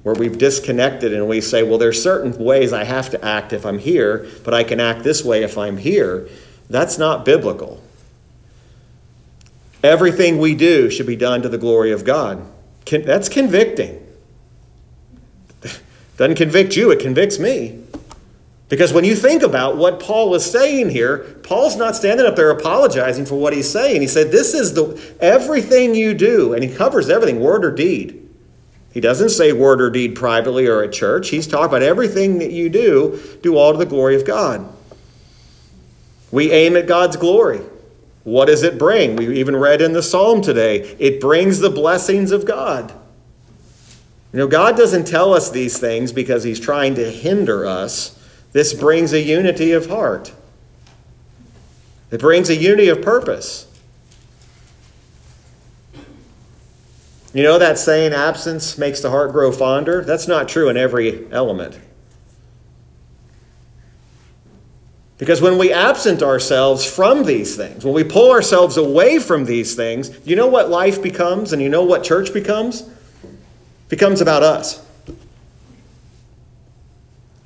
Where 0.04 0.14
we've 0.14 0.38
disconnected 0.38 1.12
and 1.12 1.28
we 1.28 1.40
say, 1.40 1.62
well, 1.62 1.78
there's 1.78 2.02
certain 2.02 2.36
ways 2.42 2.72
I 2.72 2.84
have 2.84 3.10
to 3.10 3.24
act 3.24 3.52
if 3.52 3.64
I'm 3.64 3.78
here, 3.78 4.26
but 4.42 4.54
I 4.54 4.64
can 4.64 4.80
act 4.80 5.04
this 5.04 5.24
way 5.24 5.42
if 5.42 5.56
I'm 5.58 5.76
here. 5.76 6.28
That's 6.68 6.98
not 6.98 7.24
biblical. 7.24 7.82
Everything 9.82 10.38
we 10.38 10.54
do 10.54 10.90
should 10.90 11.06
be 11.06 11.16
done 11.16 11.42
to 11.42 11.48
the 11.48 11.58
glory 11.58 11.92
of 11.92 12.04
God. 12.04 12.44
That's 12.86 13.28
convicting. 13.28 13.98
Doesn't 16.16 16.36
convict 16.36 16.76
you, 16.76 16.90
it 16.90 17.00
convicts 17.00 17.38
me. 17.38 17.82
Because 18.68 18.92
when 18.92 19.04
you 19.04 19.14
think 19.14 19.42
about 19.42 19.76
what 19.76 20.00
Paul 20.00 20.34
is 20.34 20.50
saying 20.50 20.90
here, 20.90 21.18
Paul's 21.42 21.76
not 21.76 21.94
standing 21.94 22.24
up 22.24 22.36
there 22.36 22.50
apologizing 22.50 23.26
for 23.26 23.34
what 23.34 23.52
he's 23.52 23.70
saying. 23.70 24.00
He 24.00 24.06
said, 24.06 24.30
This 24.30 24.54
is 24.54 24.72
the 24.72 24.98
everything 25.20 25.94
you 25.94 26.14
do, 26.14 26.54
and 26.54 26.64
he 26.64 26.74
covers 26.74 27.10
everything, 27.10 27.40
word 27.40 27.64
or 27.64 27.70
deed. 27.70 28.18
He 28.92 29.00
doesn't 29.00 29.30
say 29.30 29.52
word 29.52 29.80
or 29.80 29.90
deed 29.90 30.14
privately 30.14 30.66
or 30.66 30.82
at 30.82 30.92
church. 30.92 31.30
He's 31.30 31.46
talking 31.46 31.66
about 31.66 31.82
everything 31.82 32.38
that 32.38 32.50
you 32.50 32.68
do, 32.68 33.20
do 33.42 33.56
all 33.56 33.72
to 33.72 33.78
the 33.78 33.86
glory 33.86 34.16
of 34.16 34.26
God. 34.26 34.66
We 36.30 36.50
aim 36.50 36.76
at 36.76 36.86
God's 36.86 37.16
glory. 37.16 37.60
What 38.24 38.46
does 38.46 38.62
it 38.62 38.78
bring? 38.78 39.16
We 39.16 39.38
even 39.38 39.56
read 39.56 39.80
in 39.80 39.92
the 39.92 40.02
psalm 40.02 40.42
today 40.42 40.96
it 40.98 41.20
brings 41.20 41.58
the 41.58 41.70
blessings 41.70 42.30
of 42.30 42.44
God. 42.44 42.92
You 44.32 44.38
know, 44.38 44.46
God 44.46 44.76
doesn't 44.76 45.06
tell 45.06 45.34
us 45.34 45.50
these 45.50 45.78
things 45.78 46.12
because 46.12 46.44
He's 46.44 46.60
trying 46.60 46.94
to 46.94 47.10
hinder 47.10 47.66
us. 47.66 48.18
This 48.52 48.72
brings 48.72 49.12
a 49.12 49.20
unity 49.20 49.72
of 49.72 49.86
heart, 49.86 50.32
it 52.10 52.20
brings 52.20 52.48
a 52.48 52.56
unity 52.56 52.88
of 52.88 53.02
purpose. 53.02 53.68
You 57.34 57.42
know 57.42 57.58
that 57.58 57.78
saying, 57.78 58.12
absence 58.12 58.76
makes 58.76 59.00
the 59.00 59.08
heart 59.08 59.32
grow 59.32 59.52
fonder? 59.52 60.04
That's 60.04 60.28
not 60.28 60.48
true 60.48 60.68
in 60.68 60.76
every 60.76 61.32
element. 61.32 61.78
Because 65.22 65.40
when 65.40 65.56
we 65.56 65.72
absent 65.72 66.20
ourselves 66.20 66.84
from 66.84 67.22
these 67.22 67.54
things, 67.54 67.84
when 67.84 67.94
we 67.94 68.02
pull 68.02 68.32
ourselves 68.32 68.76
away 68.76 69.20
from 69.20 69.44
these 69.44 69.76
things, 69.76 70.10
you 70.26 70.34
know 70.34 70.48
what 70.48 70.68
life 70.68 71.00
becomes 71.00 71.52
and 71.52 71.62
you 71.62 71.68
know 71.68 71.84
what 71.84 72.02
church 72.02 72.34
becomes? 72.34 72.80
It 72.80 73.88
becomes 73.88 74.20
about 74.20 74.42
us. 74.42 74.84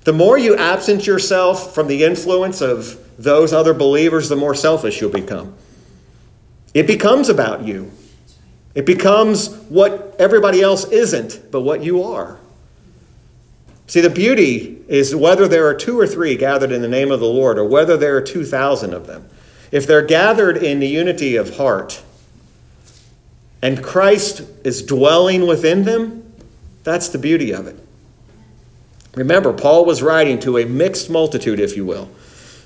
The 0.05 0.15
more 0.15 0.39
you 0.39 0.57
absent 0.57 1.07
yourself 1.07 1.75
from 1.75 1.87
the 1.87 2.03
influence 2.03 2.63
of 2.63 2.99
those 3.19 3.53
other 3.53 3.75
believers, 3.75 4.31
the 4.31 4.37
more 4.37 4.55
selfish 4.55 5.03
you'll 5.03 5.11
become. 5.11 5.55
It 6.73 6.87
becomes 6.87 7.29
about 7.29 7.67
you. 7.67 7.91
It 8.75 8.87
becomes 8.87 9.55
what 9.69 10.17
everybody 10.19 10.63
else 10.63 10.87
isn't, 10.87 11.51
but 11.51 11.61
what 11.61 11.85
you 11.85 12.05
are. 12.05 12.39
See, 13.87 14.01
the 14.01 14.11
beauty 14.11 14.83
is 14.89 15.15
whether 15.15 15.47
there 15.47 15.67
are 15.67 15.75
two 15.75 15.99
or 15.99 16.07
three 16.07 16.37
gathered 16.37 16.73
in 16.73 16.83
the 16.83 16.89
name 16.89 17.11
of 17.13 17.21
the 17.21 17.27
Lord, 17.27 17.59
or 17.59 17.65
whether 17.65 17.97
there 17.97 18.17
are 18.17 18.23
2,000 18.23 18.93
of 18.93 19.07
them. 19.07 19.29
If 19.71 19.87
they're 19.87 20.03
gathered 20.03 20.57
in 20.57 20.81
the 20.81 20.89
unity 20.89 21.37
of 21.37 21.57
heart, 21.57 22.03
and 23.63 23.83
Christ 23.83 24.43
is 24.65 24.83
dwelling 24.83 25.47
within 25.47 25.85
them, 25.85 26.33
that's 26.85 27.09
the 27.09 27.19
beauty 27.19 27.53
of 27.53 27.67
it. 27.67 27.79
Remember, 29.15 29.53
Paul 29.53 29.85
was 29.85 30.03
writing 30.03 30.39
to 30.41 30.59
a 30.59 30.67
mixed 30.67 31.09
multitude, 31.09 31.59
if 31.59 31.77
you 31.77 31.85
will. 31.85 32.09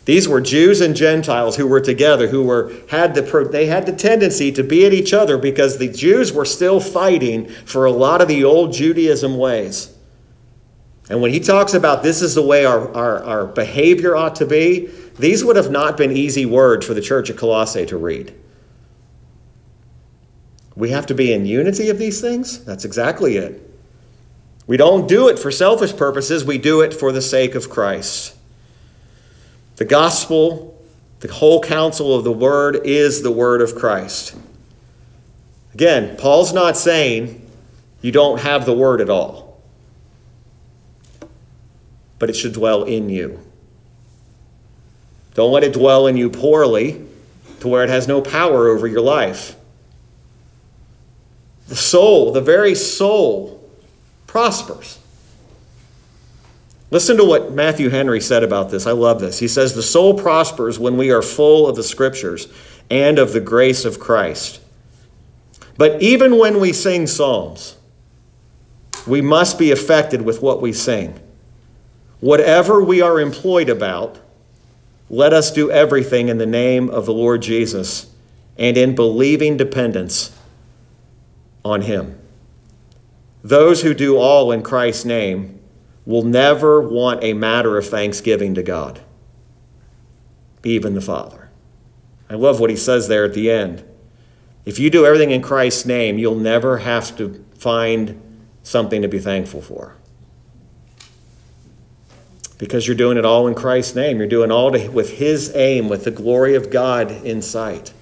These 0.04 0.28
were 0.28 0.40
Jews 0.40 0.80
and 0.80 0.96
Gentiles 0.96 1.56
who 1.56 1.66
were 1.66 1.80
together, 1.80 2.28
who 2.28 2.42
were 2.42 2.72
had 2.88 3.14
the 3.14 3.48
they 3.52 3.66
had 3.66 3.86
the 3.86 3.92
tendency 3.92 4.50
to 4.52 4.64
be 4.64 4.84
at 4.84 4.92
each 4.92 5.12
other 5.12 5.38
because 5.38 5.78
the 5.78 5.88
Jews 5.88 6.32
were 6.32 6.44
still 6.44 6.80
fighting 6.80 7.48
for 7.48 7.84
a 7.84 7.92
lot 7.92 8.20
of 8.20 8.26
the 8.26 8.42
old 8.42 8.72
Judaism 8.72 9.36
ways. 9.38 9.94
And 11.10 11.20
when 11.20 11.32
he 11.32 11.40
talks 11.40 11.74
about 11.74 12.04
this 12.04 12.22
is 12.22 12.36
the 12.36 12.42
way 12.42 12.64
our, 12.64 12.94
our, 12.94 13.22
our 13.24 13.46
behavior 13.46 14.14
ought 14.16 14.36
to 14.36 14.46
be, 14.46 14.86
these 15.18 15.44
would 15.44 15.56
have 15.56 15.70
not 15.70 15.96
been 15.96 16.12
easy 16.12 16.46
words 16.46 16.86
for 16.86 16.94
the 16.94 17.00
church 17.00 17.28
at 17.28 17.36
Colossae 17.36 17.84
to 17.86 17.96
read. 17.98 18.32
We 20.76 20.90
have 20.90 21.06
to 21.06 21.14
be 21.14 21.32
in 21.32 21.46
unity 21.46 21.90
of 21.90 21.98
these 21.98 22.20
things? 22.20 22.64
That's 22.64 22.84
exactly 22.84 23.36
it. 23.36 23.60
We 24.68 24.76
don't 24.76 25.08
do 25.08 25.28
it 25.28 25.36
for 25.36 25.50
selfish 25.50 25.96
purposes, 25.96 26.44
we 26.44 26.58
do 26.58 26.80
it 26.80 26.94
for 26.94 27.10
the 27.10 27.20
sake 27.20 27.56
of 27.56 27.68
Christ. 27.68 28.36
The 29.76 29.84
gospel, 29.84 30.80
the 31.18 31.32
whole 31.32 31.60
counsel 31.60 32.14
of 32.14 32.22
the 32.22 32.32
word 32.32 32.86
is 32.86 33.22
the 33.22 33.32
word 33.32 33.62
of 33.62 33.74
Christ. 33.74 34.36
Again, 35.74 36.16
Paul's 36.16 36.52
not 36.52 36.76
saying 36.76 37.50
you 38.00 38.12
don't 38.12 38.40
have 38.40 38.64
the 38.64 38.72
word 38.72 39.00
at 39.00 39.10
all, 39.10 39.49
but 42.20 42.30
it 42.30 42.36
should 42.36 42.52
dwell 42.52 42.84
in 42.84 43.08
you. 43.08 43.40
Don't 45.34 45.50
let 45.50 45.64
it 45.64 45.72
dwell 45.72 46.06
in 46.06 46.16
you 46.16 46.30
poorly 46.30 47.04
to 47.60 47.66
where 47.66 47.82
it 47.82 47.88
has 47.88 48.06
no 48.06 48.20
power 48.20 48.68
over 48.68 48.86
your 48.86 49.00
life. 49.00 49.56
The 51.66 51.76
soul, 51.76 52.32
the 52.32 52.40
very 52.40 52.74
soul, 52.74 53.68
prospers. 54.26 54.98
Listen 56.90 57.16
to 57.16 57.24
what 57.24 57.52
Matthew 57.52 57.88
Henry 57.88 58.20
said 58.20 58.42
about 58.42 58.70
this. 58.70 58.86
I 58.86 58.92
love 58.92 59.20
this. 59.20 59.38
He 59.38 59.48
says, 59.48 59.74
The 59.74 59.82
soul 59.82 60.14
prospers 60.18 60.78
when 60.78 60.96
we 60.96 61.10
are 61.10 61.22
full 61.22 61.68
of 61.68 61.76
the 61.76 61.82
scriptures 61.82 62.48
and 62.90 63.18
of 63.18 63.32
the 63.32 63.40
grace 63.40 63.84
of 63.84 63.98
Christ. 63.98 64.60
But 65.78 66.02
even 66.02 66.36
when 66.38 66.60
we 66.60 66.72
sing 66.72 67.06
psalms, 67.06 67.76
we 69.06 69.22
must 69.22 69.58
be 69.58 69.70
affected 69.70 70.22
with 70.22 70.42
what 70.42 70.60
we 70.60 70.72
sing. 70.72 71.18
Whatever 72.20 72.82
we 72.82 73.00
are 73.00 73.18
employed 73.18 73.68
about, 73.68 74.18
let 75.08 75.32
us 75.32 75.50
do 75.50 75.70
everything 75.70 76.28
in 76.28 76.38
the 76.38 76.46
name 76.46 76.88
of 76.88 77.06
the 77.06 77.14
Lord 77.14 77.42
Jesus 77.42 78.10
and 78.56 78.76
in 78.76 78.94
believing 78.94 79.56
dependence 79.56 80.36
on 81.64 81.82
Him. 81.82 82.18
Those 83.42 83.82
who 83.82 83.94
do 83.94 84.18
all 84.18 84.52
in 84.52 84.62
Christ's 84.62 85.04
name 85.04 85.58
will 86.04 86.22
never 86.22 86.80
want 86.80 87.24
a 87.24 87.32
matter 87.32 87.78
of 87.78 87.86
thanksgiving 87.86 88.54
to 88.54 88.62
God, 88.62 89.00
even 90.62 90.94
the 90.94 91.00
Father. 91.00 91.48
I 92.28 92.34
love 92.34 92.60
what 92.60 92.70
he 92.70 92.76
says 92.76 93.08
there 93.08 93.24
at 93.24 93.34
the 93.34 93.50
end. 93.50 93.82
If 94.64 94.78
you 94.78 94.90
do 94.90 95.04
everything 95.04 95.30
in 95.30 95.42
Christ's 95.42 95.86
name, 95.86 96.18
you'll 96.18 96.36
never 96.36 96.78
have 96.78 97.16
to 97.16 97.44
find 97.54 98.20
something 98.62 99.02
to 99.02 99.08
be 99.08 99.18
thankful 99.18 99.62
for. 99.62 99.96
Because 102.60 102.86
you're 102.86 102.94
doing 102.94 103.16
it 103.16 103.24
all 103.24 103.48
in 103.48 103.54
Christ's 103.54 103.94
name. 103.94 104.18
You're 104.18 104.26
doing 104.26 104.52
all 104.52 104.70
to, 104.70 104.88
with 104.88 105.12
His 105.16 105.50
aim, 105.56 105.88
with 105.88 106.04
the 106.04 106.10
glory 106.10 106.54
of 106.54 106.70
God 106.70 107.10
in 107.24 107.40
sight. 107.40 107.94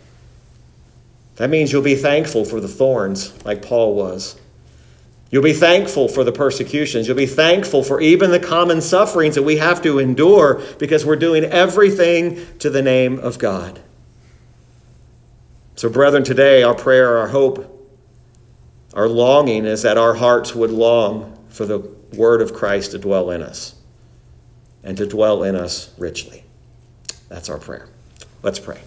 That 1.36 1.48
means 1.48 1.70
you'll 1.70 1.80
be 1.80 1.94
thankful 1.94 2.44
for 2.44 2.60
the 2.60 2.66
thorns, 2.66 3.32
like 3.44 3.62
Paul 3.62 3.94
was. 3.94 4.36
You'll 5.30 5.44
be 5.44 5.52
thankful 5.52 6.08
for 6.08 6.24
the 6.24 6.32
persecutions. 6.32 7.06
You'll 7.06 7.16
be 7.16 7.24
thankful 7.24 7.84
for 7.84 8.00
even 8.00 8.32
the 8.32 8.40
common 8.40 8.80
sufferings 8.80 9.36
that 9.36 9.44
we 9.44 9.58
have 9.58 9.80
to 9.82 10.00
endure 10.00 10.60
because 10.80 11.06
we're 11.06 11.14
doing 11.14 11.44
everything 11.44 12.44
to 12.58 12.68
the 12.68 12.82
name 12.82 13.20
of 13.20 13.38
God. 13.38 13.78
So, 15.76 15.88
brethren, 15.88 16.24
today 16.24 16.64
our 16.64 16.74
prayer, 16.74 17.16
our 17.16 17.28
hope, 17.28 17.88
our 18.92 19.08
longing 19.08 19.66
is 19.66 19.82
that 19.82 19.96
our 19.96 20.14
hearts 20.14 20.52
would 20.52 20.72
long 20.72 21.38
for 21.48 21.64
the 21.64 21.78
word 22.12 22.42
of 22.42 22.52
Christ 22.52 22.90
to 22.90 22.98
dwell 22.98 23.30
in 23.30 23.40
us 23.40 23.77
and 24.88 24.96
to 24.96 25.06
dwell 25.06 25.42
in 25.42 25.54
us 25.54 25.92
richly. 25.98 26.42
That's 27.28 27.50
our 27.50 27.58
prayer. 27.58 27.88
Let's 28.42 28.58
pray. 28.58 28.80